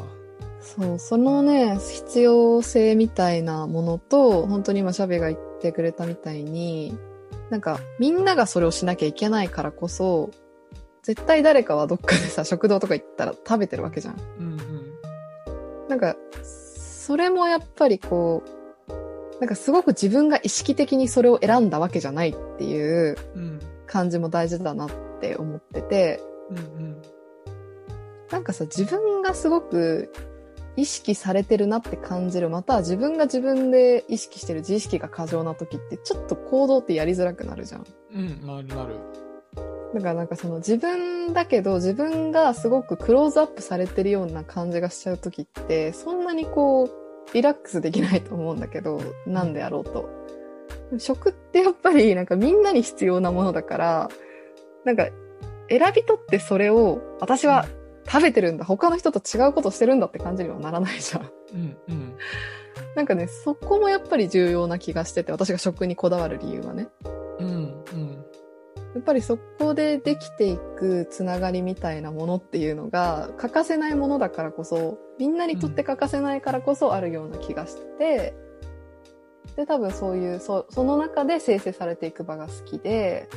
[0.59, 6.97] そう、そのね、必要性みたいなものと、本当に今シャベが言ってくれたみたいに、
[7.49, 10.31] なんか、みんながそれをしなきゃいけないからこそ、
[11.03, 14.15] 絶対誰かはどっかでさ、 食堂とか行ったら食べてるわけじゃん。
[14.39, 15.89] うんうん。
[15.89, 18.41] なんか、それもやっぱりこ
[18.87, 23.59] う、なんかすごく自分が意識的にそれを選んだわけじゃないっていううん。
[23.85, 24.89] 感じも大事だなっ
[25.21, 27.01] て思ってて、うんうん。
[28.31, 30.11] なんかさ、自分がすごく
[30.75, 37.85] 意識されてるなって感じる、または自分が自分で意識してる自意識が過剰な時って、ちょっと行動ってやりづらくなるじゃん。
[38.15, 38.95] うん、なるなる。
[39.93, 46.89] だからなんかその自分だけど自分がすごくクローズアップされてるような感じがしちゃう時って、そんなにこう、
[47.33, 50.09] リラックスできないと思うんだけど、なんであろうと。
[50.97, 54.09] 食ってやっぱりなんかみんなに必要なものだから、
[54.83, 55.07] なんか
[55.69, 57.65] 選び取ってそれを私は
[58.05, 61.31] 食べてるんだ、他の人と違うことしてるんだって感じにはならないじゃん。
[61.53, 62.15] うんうん。
[62.95, 66.89] なんかね、そこもやっぱり重要な気がしてて、私が食にこだわる理由はね。
[68.93, 78.33] やっぱりそこでできていくつながりみたいなものっていうのが欠かせないものだからこそ、みんなにとって欠かせないからこそあるような気がしてて、
[79.55, 83.27] で、多分そういう、そその中で生成されていく場が好きで、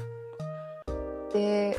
[1.33, 1.79] で、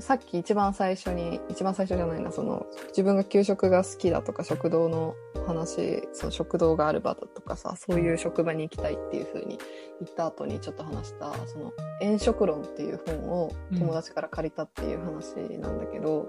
[0.00, 5.14] さっき一番最初に、一番最初じゃないな、その、自分が給食が好きだとか、食堂の
[5.46, 9.58] 話、その食堂がある場だとかさ、そういう職場に行きたいっていう風に
[10.00, 16.28] 言った後にちょっと話した、その、遠食論っていう本を友達から借りたっていう話なんだけど、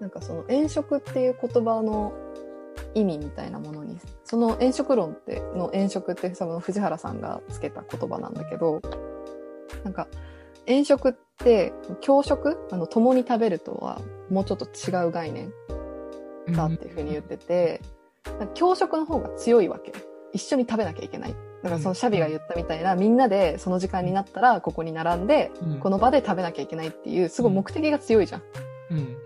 [0.00, 2.12] なんかその遠食っていう言葉の
[2.94, 8.80] 意味みたいなものに、その遠食論って、の遠食ってその藤原さんがつけた言葉なんだけど、
[9.84, 10.08] なんか、
[10.66, 11.23] 遠食って、
[12.00, 12.56] 教食？
[12.70, 15.52] あの、共に食べるとは、もうちょっと違う概念
[16.52, 17.80] だっていうふうに言ってて、
[18.38, 19.92] なんか教食の方が強いわけ。
[20.32, 21.34] 一緒に食べなきゃいけない。
[21.62, 28.42] だからそのシャビが言ったみたいな、みんなでその時間になったらここに並んで、うんこの場で食べなきゃいけないっていう、すごい目的が強いじゃん。
[28.90, 29.16] うん。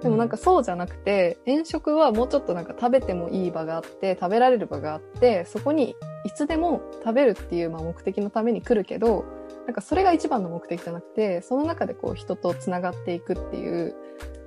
[0.00, 5.94] でもなんかそうじゃなくて、遠食はもうちょっとなんか食べてもいい場があって、食べられる場があって、そこに
[6.24, 9.24] いつでも食べるっていうまあ目的のために来るけど、
[9.66, 13.94] なんかそれが一番の目的じゃなくて、その中でこう人と繋がっていくっていう、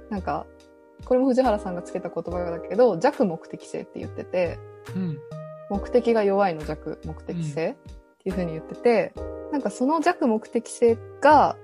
[0.09, 0.45] なんか、
[1.05, 4.59] これも藤原さんがつけた言葉だけど、弱目的性って言ってて、
[4.95, 5.19] うん。
[5.69, 7.75] 目的が弱いの弱目的性っ
[8.23, 9.13] ていうふうに言ってて、
[9.51, 11.55] なんかその弱目的性が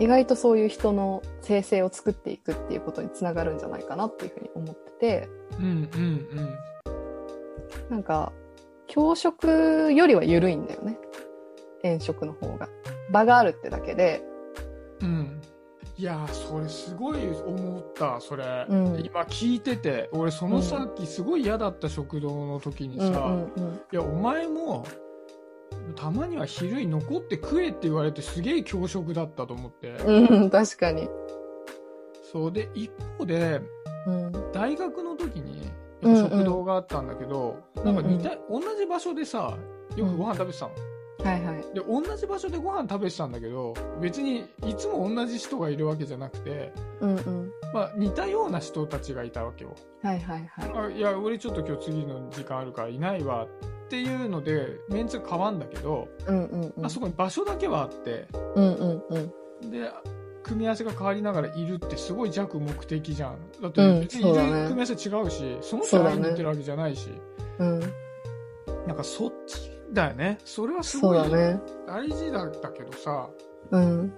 [0.00, 5.28] 意外とそういう人の生成を作っていくっていうことにつながるんじゃないかなっていうふうに思ってて、
[5.58, 6.26] うんうん
[7.88, 8.32] なんか
[8.86, 10.98] 教職よりは緩いんだよね。
[11.82, 12.68] 遠食の方が。
[13.10, 14.22] 場があるってだけで、
[15.00, 15.08] うん。
[15.08, 15.40] うん。
[15.96, 18.66] いやー、それすごい思った、それ。
[18.68, 23.74] うん今聞いてて、俺そのさっきすごい嫌だった食堂の時にさ、うんうんうん。
[23.74, 24.86] いや、お前も、
[25.96, 29.90] たまには昼に残って食えって言われてすげえ強食だったと思って。
[29.90, 31.08] うん、確かに。
[32.32, 33.60] そうで、一方で、
[34.06, 34.32] うん。
[34.52, 35.70] 大学の時に、
[36.02, 39.56] 食堂があったんだけど、んなんか似た、同じ場所でさ、
[39.96, 40.72] よくご飯食べてたの。
[41.22, 41.74] はいはい。
[41.74, 47.52] で、同じ場所でご飯食べてたんだけど、別にいつも同じ人がいるわけじゃなくて、うんうん。
[47.72, 49.74] まあ似たような人たちがいたわけよ。
[50.02, 50.72] はいはいはい。
[50.86, 56.86] あいや、俺ちょっと今日次の時間あるからいないわっていうので、メンツ変わんだけど、うんうんうん。
[56.86, 59.02] あそこに場所だけはあって、うんうん
[59.62, 59.70] うん。
[59.70, 59.90] で、
[60.42, 63.38] 組み合わせが変わりながらいるってすごい弱目的じゃん。
[63.60, 67.10] だってうん別にいる組み合わせ違うし、その人そうだねが会いに行ってるわけじゃないし、
[67.58, 67.80] うん。
[68.86, 70.38] なんかそっちだよね。
[70.44, 71.60] それはすごいだね。
[71.86, 73.28] 大事だったけどさ、
[73.70, 74.12] うん。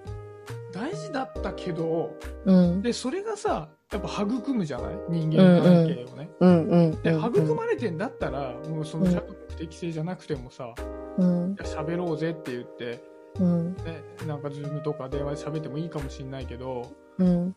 [0.73, 2.15] 大事だったけど、
[2.45, 2.83] うん。
[2.83, 4.95] で、それがさ、やっぱ育むじゃない？
[5.09, 6.31] 人間関係をね。
[6.41, 7.03] うんうん。
[7.03, 10.75] で、うん育まれてんだったら、もうその弱目的性じゃなくてもさ、
[11.19, 11.55] うん。
[11.55, 13.05] 喋ろうぜって言って、
[13.39, 13.75] うん。
[13.77, 17.55] ね、なんか Zoom とか電話で喋ってもいいかもしんないけど、うん。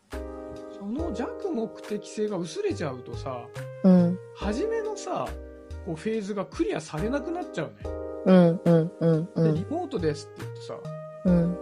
[0.78, 3.46] その弱目的性が薄れちゃうとさ、
[3.84, 4.18] うん。
[4.36, 5.26] 初めのさ、
[5.86, 8.05] こうフェーズがクリアされなくなっちゃうね。
[8.26, 8.60] うん。
[8.64, 8.92] うん。
[9.00, 9.28] うん。
[9.34, 9.54] うで、ん。
[9.54, 10.74] リモートですって言ってさ、
[11.24, 11.58] うん。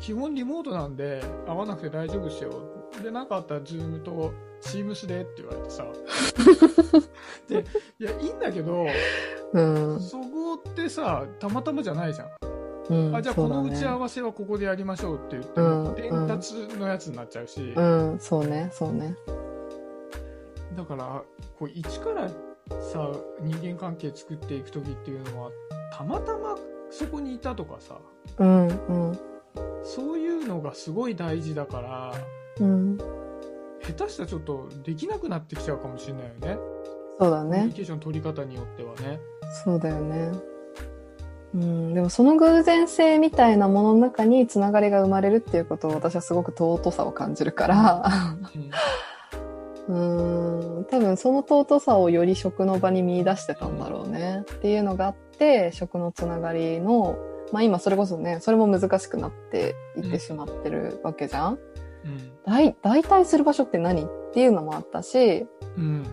[0.00, 2.52] 基本リモートなんで会わなくて大丈夫ですよ。
[3.02, 5.86] で、なんかあったらズームと Teams でって言われてさ。
[7.48, 7.64] で、
[7.98, 8.86] いや、いいんだけど、
[9.52, 10.00] うん。
[10.00, 12.28] そこってさ、たまたまじゃないじゃん。
[12.90, 13.16] うん。
[13.16, 18.18] あ、じゃあこの打ち合わせはここでやりましょうって言っても、うん伝達のやつになっちゃうし、うん。
[18.20, 18.68] そうね。
[18.72, 19.16] そうね。
[20.76, 21.22] だから、
[21.58, 22.28] こう、一から
[22.68, 23.10] さ、
[23.40, 25.50] 人間関係作っていくときっていうのは、
[25.92, 26.56] たまたま
[26.90, 27.98] そこにいたとかさ、
[28.38, 28.68] うん。
[28.68, 28.72] う
[29.12, 29.18] ん。
[29.84, 32.14] そういうのがすごい大事だから、
[32.60, 32.98] うん。
[33.82, 36.58] 下手したらちょっとできなくなってきちゃうかもしれないよね。
[37.18, 37.72] そうだコミュニね。
[37.74, 39.20] ケーション取り方によってはね。
[39.64, 40.32] そうだよね。
[41.54, 41.94] うん。
[41.94, 48.02] でもその偶然性みたいなものの中につながりが生まれるっていうことを私はすごく尊さを感じるから、
[48.54, 48.70] うん。
[49.88, 50.86] うん。
[50.90, 54.42] 多分その尊さをより食の場に見出してたんだろうね。
[54.54, 57.16] っていうのがあって、食のつながりの、
[57.52, 61.52] まあ今それこそね、それも難しくなっていってしまってるわけじゃん。
[61.52, 62.32] うん。
[62.46, 66.04] 代代替する場所って何っていうのもあったし、うん。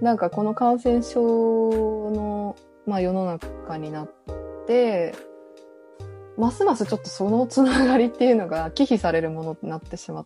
[0.00, 2.56] なんかこの感染症の、
[2.86, 4.10] まあ、世の中になっ
[4.66, 5.14] て、
[6.36, 10.24] ますますちょっとそのつながりっていうのが忌避されるものになってしまっ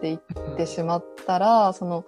[0.00, 0.18] ていっ
[0.56, 2.04] てしまったら、その、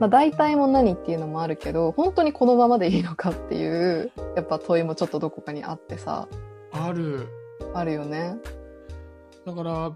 [0.00, 6.28] まあ、代替も何っていうのもあるけど、本当にこのままでいいのかっていう、やっぱ問いもちょっとどこかにあってさ、
[6.72, 7.28] ある。
[7.72, 8.36] あるよね。
[9.46, 9.92] だから、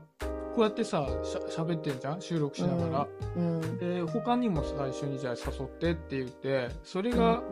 [0.54, 2.20] こうやってさ、しゃ喋ってんじゃん？
[2.20, 3.08] 収録しながら。
[3.36, 3.78] うん。
[3.78, 7.42] で、他にも最初にじゃあ誘ってって言って、それが、いわ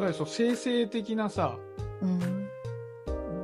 [0.00, 1.56] ゆるそう、生成的なさ、
[2.02, 2.48] うん。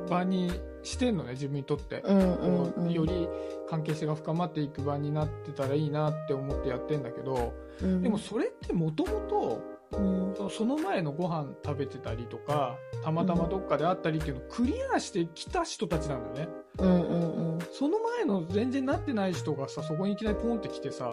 [0.09, 0.51] 場に
[0.83, 2.01] してんのね、自分にとって。
[2.03, 2.91] うんうんうん。
[2.91, 3.27] より
[3.69, 21.11] 関係性が深まっていく場になってたらいいなって思ってやってんだけど、うん、でもそれってもともとうん、そその前のご飯食べてたりとかたまたまどっかで会ったりっていうのをクリアしてきた人たちなんだよねうんうんその前の全然なってない人がさそこにいきなりポンって来てさ、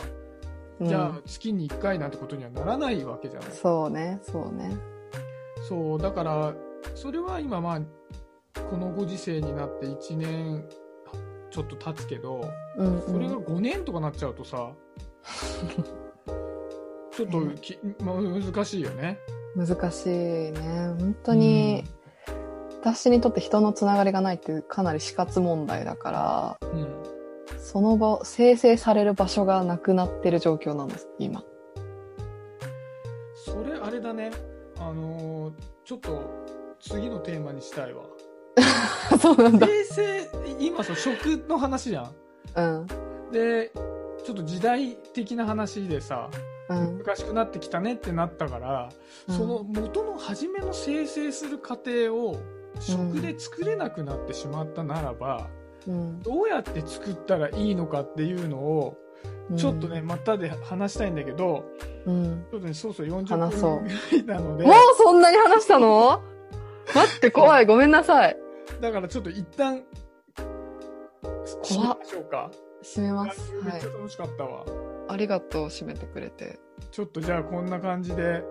[0.81, 0.89] うん。
[0.89, 4.77] じゃあ月に1回なんてことにはならないわけじゃないそうね、そうね。
[5.69, 6.55] そうだから
[6.95, 7.81] それは今まあ
[8.71, 10.65] このご時世になって1年
[11.51, 14.73] ちょっと経つけどうん、それが5年とかなっちゃうとさ、
[17.11, 19.19] ちょっとき、まあ、難しいよね。
[19.57, 20.09] 難しい
[20.53, 20.95] ね。
[20.99, 21.85] 本当に、
[22.81, 26.81] 私にとって人のつながりがないってかなり死活問題だから、うん。
[26.83, 27.19] うん
[27.59, 31.45] その場、生成される場所がなくなってる状況なんです、今。
[33.35, 34.31] それあれだね。
[34.79, 35.53] あのー
[35.85, 36.23] ちょっと
[36.81, 38.05] 次のテーマにしたいわ。
[39.21, 39.67] そうなんだ。
[39.67, 42.15] 生成、今さ、食の話じゃん？
[42.57, 42.87] うん。
[43.33, 43.73] で、
[44.25, 46.31] ちょっと時代的な話でさ、
[46.69, 46.99] うん。
[46.99, 48.89] 難しくなってきたねってなったから、
[49.29, 52.41] うんその元の初めの生成する過程を
[52.81, 55.49] 食で作れなくなってしまったならば、
[55.87, 56.21] うん。
[56.23, 58.97] どうやって作ったらいいのかっていうのを、
[59.57, 61.65] ちょっとね、またで話したいんだけど、
[62.05, 62.47] うん。
[62.51, 66.23] ちょっとね、そうそう40話そう分ぐらいなのでも、うそんなに話したの？
[66.95, 67.67] 待って、怖い。
[67.67, 68.37] ごめんなさい。
[68.81, 69.83] だからちょっと一旦、
[70.35, 72.51] 怖っ締めましょうか。
[72.83, 73.53] 閉めます。
[73.57, 73.89] はいめっちゃ。
[73.91, 74.65] 楽しかったわ。
[75.09, 76.59] ありがとう、閉めてくれて。
[76.91, 78.45] ちょっとじゃあこんな感じで、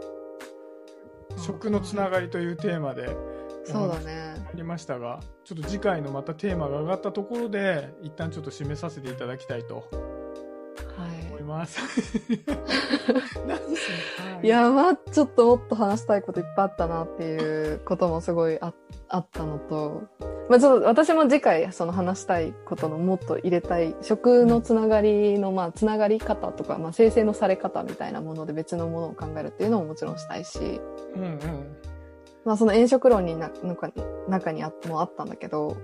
[1.37, 3.15] 食のつながりというテーマで、
[3.63, 4.45] そうだね。
[4.47, 9.89] ありましたが、ちょっと次回のまたテーマが上がったところで、一旦ちょっと締めさせていただきたいと
[11.47, 11.79] ます。
[14.43, 18.73] い、や、まあ、ちょっともっと話したいこといっぱいあったなっていうこともすごいあ
[19.09, 20.03] あったのと、
[20.49, 30.81] まあちょっと私も次回その話したいことのもっと入れたい、食のつながりの、まあ、つながり方とか、まあ、生成のされ方みたいなもので別のものを考えるっていうのももちろんしたいし、
[31.15, 31.77] うんうん。
[32.45, 33.89] まあ、その飲食論にな、なんか
[34.27, 35.77] 中にあもあったんだけど、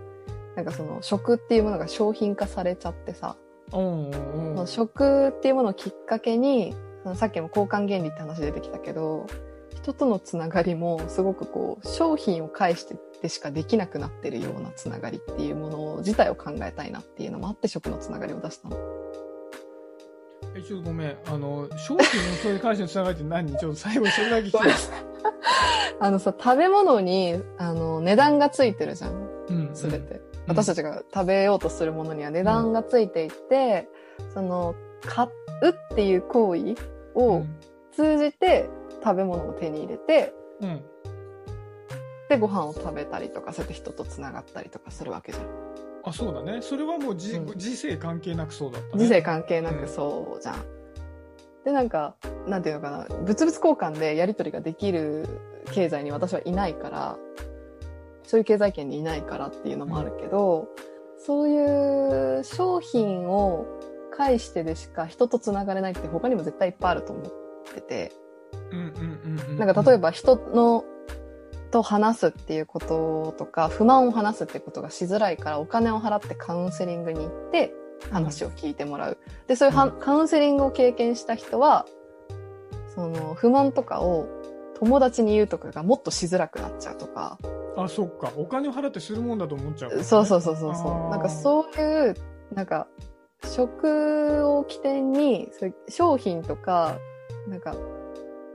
[0.56, 3.36] なんかその食っていうものが商品化されちゃってさ、
[3.72, 9.28] うん食っていうものをきっかけに、そのさっきも交換原理って話出てきたけど、
[9.76, 18.78] 人とのつながりもすごくこう、商品を介してでしかできなくなってるようなつながりっていうもの自体を考えたいなっていうのもあって食のつながりを出したの。
[20.56, 21.18] え、ちょっとごめん。
[21.26, 23.58] あの、商品のそれに関してのつながりって何？
[23.58, 24.56] ちょっと最後にそれだけ聞き。
[26.00, 29.30] あのさ、食べ物に、あの、値段がついてるじゃん。
[29.48, 29.70] うん。
[29.74, 30.16] すべて。
[30.16, 33.88] うん私たちが食べようとするものには値段がついていて、
[34.34, 34.76] その、
[35.06, 35.28] 買
[35.62, 36.76] うっていう行為う
[37.16, 37.56] をん。
[37.92, 38.70] 通じて
[39.04, 40.84] 食べ物を手に入れて、うん。
[42.30, 45.46] で、ご飯を食べたりとか、そうやって人と繋がったりとかするわけじゃん。
[46.06, 46.62] あ、そうだね。
[46.62, 49.04] それはもうじ、うん時世関係なくそうだったね。
[49.04, 50.56] 時世関係なうんくそうじゃん。
[51.64, 52.16] で、なんか、
[52.48, 55.26] なんていうのかな、物々交換でやり取りができる
[55.72, 57.18] 経済に私はいないから、
[58.24, 60.68] そういう経済圏にいないからっていうのもあるけど、
[61.18, 63.66] そういう商品を
[64.12, 68.12] 介してでしか人と繋がれないって他にも絶対いっぱいあると思ってて、
[68.72, 69.58] うんうんうんうん。
[69.58, 70.84] なんか例えば人の、
[71.72, 77.74] と話すっていうこととか、不満を話すってことがしづらいから、お金を払ってカウンセリングに行って、
[78.12, 79.18] 話を聞いてもらう。
[79.48, 81.86] で、そういうは、うんカウンセリングを経験した人は、
[82.94, 84.28] その、不満とかを
[84.76, 87.38] 友達に言うとかがもっとしづらくなっちゃうとか、
[87.78, 88.32] あ、そっか。
[88.38, 91.10] お金を払ってするもんだと思っちゃうね、そうそうそうそうそう。
[91.10, 92.16] なんかそういう、
[92.54, 92.88] なんか、
[93.46, 96.98] 食を起点に、そういう商品とか、
[97.48, 97.76] なんか、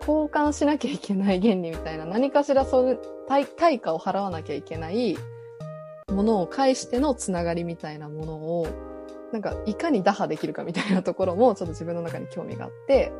[0.00, 5.18] 交換しなきゃいけない原理みたいな、何かしらそういう対対価を払わなきゃいけない
[6.12, 8.66] ものを介してのつながりみたいなものを、
[9.32, 13.12] なんか、いかに打破できるかみたいなところも、ちょっと自分の中に興味があって、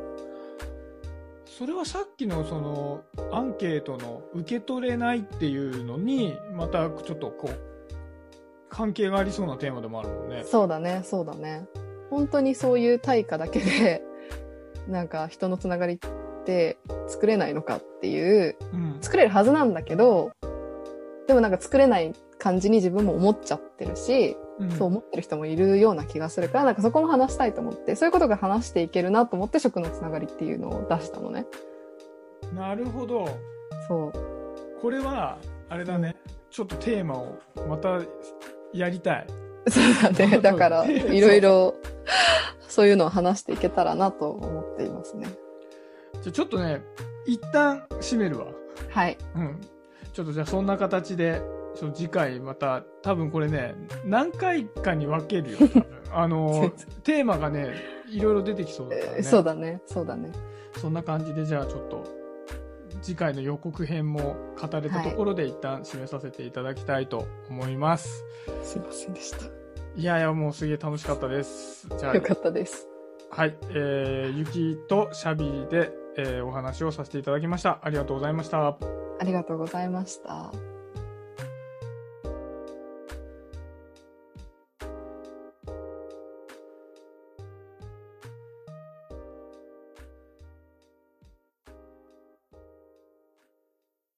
[1.59, 3.03] それはさっきのその
[3.33, 7.59] アンケートの受け取れないっていうのにまたちょっとこう
[8.69, 10.45] 関係がありそうなテーマでもあるもんね。
[10.45, 11.67] そうだね、そうだね。
[12.09, 14.01] 本当にそういう対価だけで、
[14.87, 15.99] なんか人のつながりっ
[16.45, 18.97] て作れないのかっていう、うん。
[19.01, 20.31] 作れるはずなんだけど、
[21.27, 31.45] でもなんか作れない感じに自分も思っちゃってるし、うんそう思ってる人もいるような気がするから、なんかそこも話したいと思って、そういうことが話していけるなと思って食のつながりっていうのを出したのね。
[32.53, 33.27] なるほど。
[33.87, 34.13] そう。
[34.81, 35.37] これは
[35.69, 36.15] あれだね。
[36.49, 37.37] ちょっとテーマを
[37.67, 38.01] また
[38.73, 39.27] やりたい。
[39.69, 40.39] そうだね。
[40.41, 41.75] だから、いろいろ、
[42.67, 45.27] そういうのを話していけたらなと思っていますね。
[46.21, 46.81] じゃあちょっとね
[47.25, 48.47] 一旦閉めるわ。
[48.89, 49.17] はい。
[49.35, 49.61] うん。
[50.13, 51.41] ちょっとじゃあそんな形で、
[51.75, 55.57] ちょ次回また、多分これね、何回かに分けるよ。
[55.59, 56.71] 多 分あの、
[57.03, 57.73] テーマがね、
[58.09, 59.17] いろいろ出てきそうだからね。
[59.17, 59.81] えーそうだね。
[59.85, 60.31] そうだね。
[60.77, 62.03] そんな感じで、じゃあちょっと、
[63.01, 68.25] 次回の予告編も語れたところで一旦締めさせていただきたいと思います。
[68.63, 69.37] すいませんでした。
[69.95, 71.87] い、やいや、もうすげえ楽しかったです。
[71.97, 72.87] じゃよかったです。
[73.31, 77.79] あ、はい、えー、ゆきとシャビーで、えーお話をさせていただきました。
[77.81, 78.67] ありがとうございました。
[78.67, 78.77] あ
[79.23, 80.51] りがとうございました。